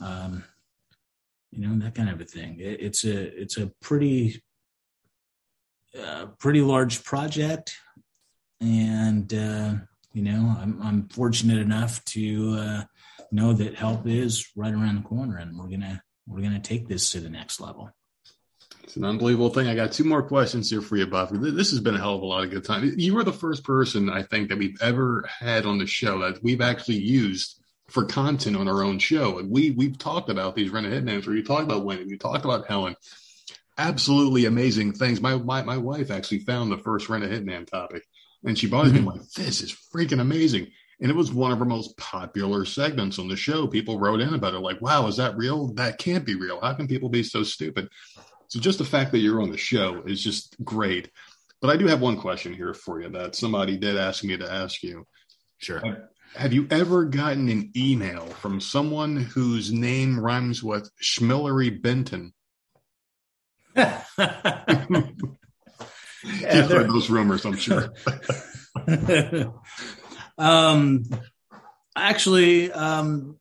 [0.00, 0.44] um,
[1.50, 2.60] you know that kind of a thing.
[2.60, 4.42] It, it's a it's a pretty
[5.98, 7.76] uh, pretty large project
[8.60, 9.30] and
[10.14, 12.84] you know, I'm, I'm fortunate enough to
[13.32, 16.02] know that help is right around the corner, and we're gonna
[16.32, 17.90] we're gonna take this to the next level.
[18.84, 19.68] It's an unbelievable thing.
[19.68, 21.30] I got two more questions here for you, Bob.
[21.30, 22.92] This has been a hell of a lot of good time.
[22.96, 26.42] You were the first person I think that we've ever had on the show that
[26.42, 29.38] we've actually used for content on our own show.
[29.38, 32.44] And we we've talked about these rented hitmen where you talked about Wendy, you talked
[32.44, 32.96] about Helen.
[33.78, 35.20] Absolutely amazing things.
[35.20, 38.04] My my my wife actually found the first rented hitman topic
[38.44, 39.06] and she bought it mm-hmm.
[39.06, 40.68] like, this is freaking amazing.
[41.02, 43.66] And it was one of our most popular segments on the show.
[43.66, 45.74] People wrote in about it, like, wow, is that real?
[45.74, 46.60] That can't be real.
[46.60, 47.88] How can people be so stupid?
[48.46, 51.10] So just the fact that you're on the show is just great.
[51.60, 54.48] But I do have one question here for you that somebody did ask me to
[54.48, 55.04] ask you.
[55.58, 56.08] Sure.
[56.36, 62.32] Have you ever gotten an email from someone whose name rhymes with Schmillery Benton?
[66.24, 67.92] You've heard those rumors, I'm sure.
[70.38, 71.04] um,
[71.96, 73.38] actually, um,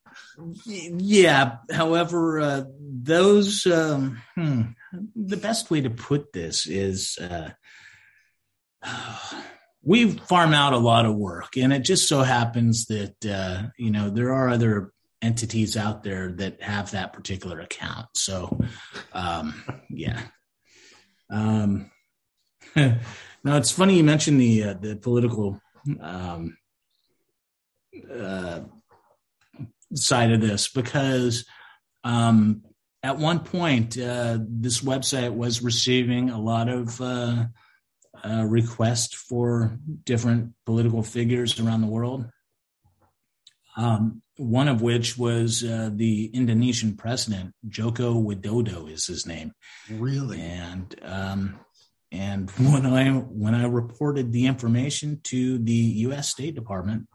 [0.66, 1.58] yeah.
[1.72, 4.62] However, uh, those um, hmm,
[5.16, 7.50] the best way to put this is uh,
[9.84, 13.92] we farm out a lot of work, and it just so happens that uh, you
[13.92, 18.08] know there are other entities out there that have that particular account.
[18.16, 18.60] So,
[19.14, 20.22] um, yeah.
[21.30, 21.92] Um,
[22.76, 22.98] now
[23.46, 25.60] it's funny you mentioned the uh, the political
[26.00, 26.58] um,
[28.14, 28.62] uh,
[29.94, 31.46] side of this because
[32.04, 32.64] um,
[33.04, 37.46] at one point uh, this website was receiving a lot of uh,
[38.24, 42.26] uh, requests for different political figures around the world.
[43.78, 49.54] Um, one of which was uh, the Indonesian president, Joko Widodo is his name.
[49.90, 50.42] Really?
[50.42, 51.60] And um,
[52.12, 56.30] and when I when I reported the information to the U.S.
[56.30, 57.08] State Department,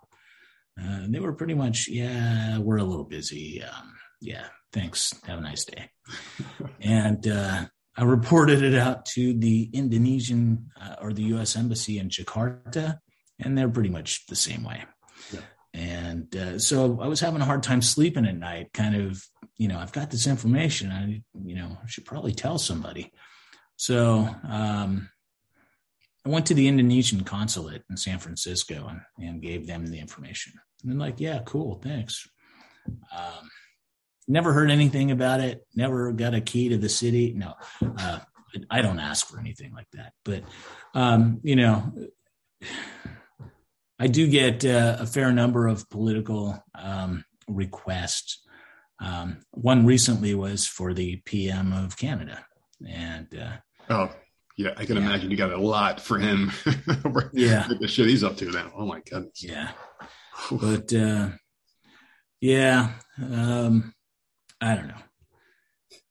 [0.81, 3.63] uh, they were pretty much, yeah, we're a little busy.
[3.63, 5.15] Um, yeah, thanks.
[5.25, 5.91] Have a nice day.
[6.81, 7.65] and uh,
[7.97, 11.57] I reported it out to the Indonesian uh, or the U.S.
[11.57, 12.99] Embassy in Jakarta,
[13.39, 14.85] and they're pretty much the same way.
[15.33, 15.41] Yeah.
[15.73, 18.73] And uh, so I was having a hard time sleeping at night.
[18.73, 19.23] Kind of,
[19.57, 20.91] you know, I've got this information.
[20.91, 23.13] I, you know, I should probably tell somebody.
[23.77, 25.11] So um,
[26.25, 30.55] I went to the Indonesian consulate in San Francisco and, and gave them the information.
[30.83, 32.29] And they're like, yeah, cool, thanks.
[32.87, 33.51] Um,
[34.29, 35.67] never heard anything about it.
[35.75, 37.33] Never got a key to the city.
[37.35, 37.55] No,
[37.99, 38.21] uh,
[38.71, 40.13] I don't ask for anything like that.
[40.25, 40.45] But,
[40.95, 41.93] um, you know,
[43.99, 48.43] I do get uh, a fair number of political um, requests.
[49.01, 52.45] Um, one recently was for the PM of Canada.
[52.87, 53.57] And, uh,
[53.89, 54.11] Oh,
[54.57, 55.03] yeah, I can yeah.
[55.03, 56.51] imagine you got a lot for him.
[57.33, 58.73] yeah, the shit he's up to now.
[58.77, 59.43] Oh my goodness.
[59.45, 59.71] Yeah,
[60.51, 61.31] but uh,
[62.41, 63.95] yeah, um,
[64.61, 64.95] I don't know.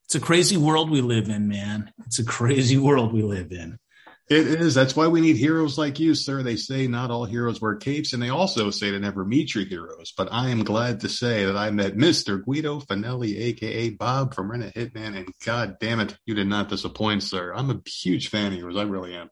[0.05, 1.91] It's a crazy world we live in, man.
[2.05, 3.80] It's a crazy world we live in.
[4.28, 4.73] It is.
[4.73, 6.41] That's why we need heroes like you, sir.
[6.41, 9.65] They say not all heroes wear capes, and they also say to never meet your
[9.65, 10.13] heroes.
[10.17, 12.43] But I am glad to say that I met Mr.
[12.43, 16.69] Guido Fanelli, aka Bob from Rent a Hitman, and God damn it, you did not
[16.69, 17.53] disappoint, sir.
[17.53, 18.76] I'm a huge fan of yours.
[18.76, 19.30] I really am.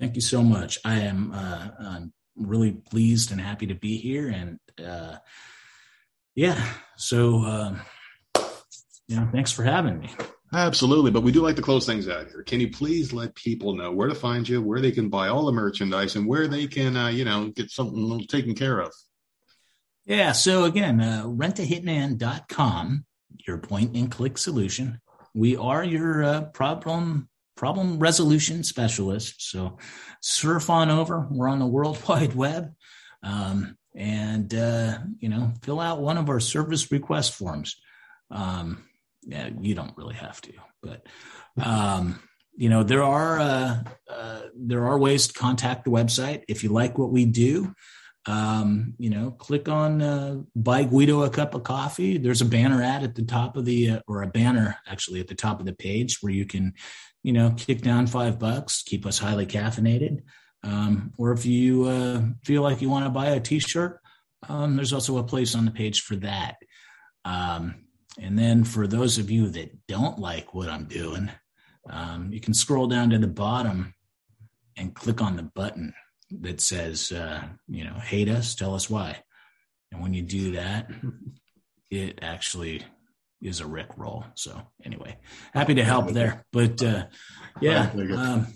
[0.00, 0.78] Thank you so much.
[0.86, 5.16] I am uh, I'm really pleased and happy to be here, and uh,
[6.34, 6.62] yeah.
[6.96, 7.80] So, um,
[9.08, 10.10] yeah, thanks for having me.
[10.52, 12.42] Absolutely, but we do like to close things out here.
[12.42, 15.44] Can you please let people know where to find you, where they can buy all
[15.44, 18.92] the merchandise, and where they can, uh, you know, get something taken care of?
[20.06, 20.32] Yeah.
[20.32, 23.04] So again, uh, rentahitman.com,
[23.46, 25.00] your point and click solution.
[25.34, 27.28] We are your uh, problem
[27.58, 29.50] problem resolution specialist.
[29.50, 29.78] So
[30.22, 31.26] surf on over.
[31.30, 32.72] We're on the World Wide Web.
[33.22, 37.76] Um, and, uh, you know, fill out one of our service request forms.
[38.30, 38.84] Um,
[39.26, 40.52] yeah, you don't really have to,
[40.82, 41.06] but
[41.62, 42.20] um,
[42.56, 46.70] you know there are uh, uh, there are ways to contact the website if you
[46.70, 47.74] like what we do.
[48.26, 52.18] Um, you know, click on uh, buy Guido a cup of coffee.
[52.18, 55.28] There's a banner ad at the top of the uh, or a banner actually at
[55.28, 56.74] the top of the page where you can,
[57.22, 60.22] you know, kick down five bucks, keep us highly caffeinated.
[60.64, 64.00] Um, or if you uh, feel like you want to buy a T-shirt,
[64.48, 66.56] um, there's also a place on the page for that.
[67.24, 67.86] Um,
[68.20, 71.30] and then for those of you that don't like what I'm doing,
[71.90, 73.94] um, you can scroll down to the bottom
[74.76, 75.94] and click on the button
[76.40, 79.16] that says, uh, you know, hate us, tell us why.
[79.90, 80.90] And when you do that,
[81.90, 82.84] it actually
[83.40, 84.24] is a Rick roll.
[84.34, 85.18] So anyway,
[85.52, 86.44] happy to help there.
[86.52, 87.06] But uh,
[87.60, 88.46] yeah, um,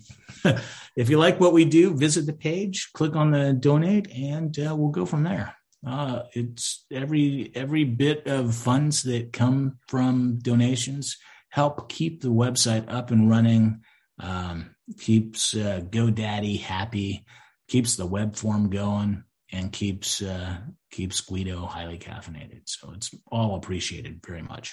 [0.97, 4.75] if you like what we do, visit the page, click on the donate, and uh,
[4.77, 5.55] we'll go from there.
[5.87, 11.17] Uh, it's every every bit of funds that come from donations
[11.53, 13.83] help keep the website up and running.
[14.19, 17.27] Um, keeps uh, GoDaddy happy,
[17.69, 20.59] keeps the web form going, and keeps uh,
[20.93, 22.63] keeps Guido highly caffeinated.
[22.67, 24.73] So it's all appreciated very much.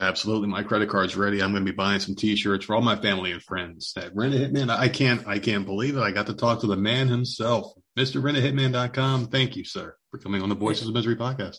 [0.00, 1.40] Absolutely, my credit card's ready.
[1.40, 3.92] I'm going to be buying some T-shirts for all my family and friends.
[3.94, 6.00] That Rent a Hitman, I can't, I can't believe it.
[6.00, 8.20] I got to talk to the man himself, Mr.
[8.20, 9.28] RentAHitman.com.
[9.28, 11.56] Thank you, sir for coming on the Voices of Misery podcast.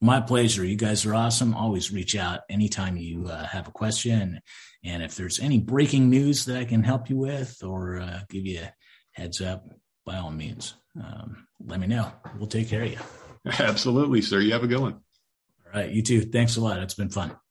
[0.00, 0.64] My pleasure.
[0.64, 1.54] You guys are awesome.
[1.54, 4.40] Always reach out anytime you uh, have a question.
[4.82, 8.46] And if there's any breaking news that I can help you with or uh, give
[8.46, 8.72] you a
[9.12, 9.64] heads up,
[10.04, 12.10] by all means, um, let me know.
[12.38, 12.98] We'll take care of you.
[13.58, 14.40] Absolutely, sir.
[14.40, 14.94] You have a good one.
[14.94, 15.90] All right.
[15.90, 16.22] You too.
[16.22, 16.78] Thanks a lot.
[16.82, 17.38] It's been fun.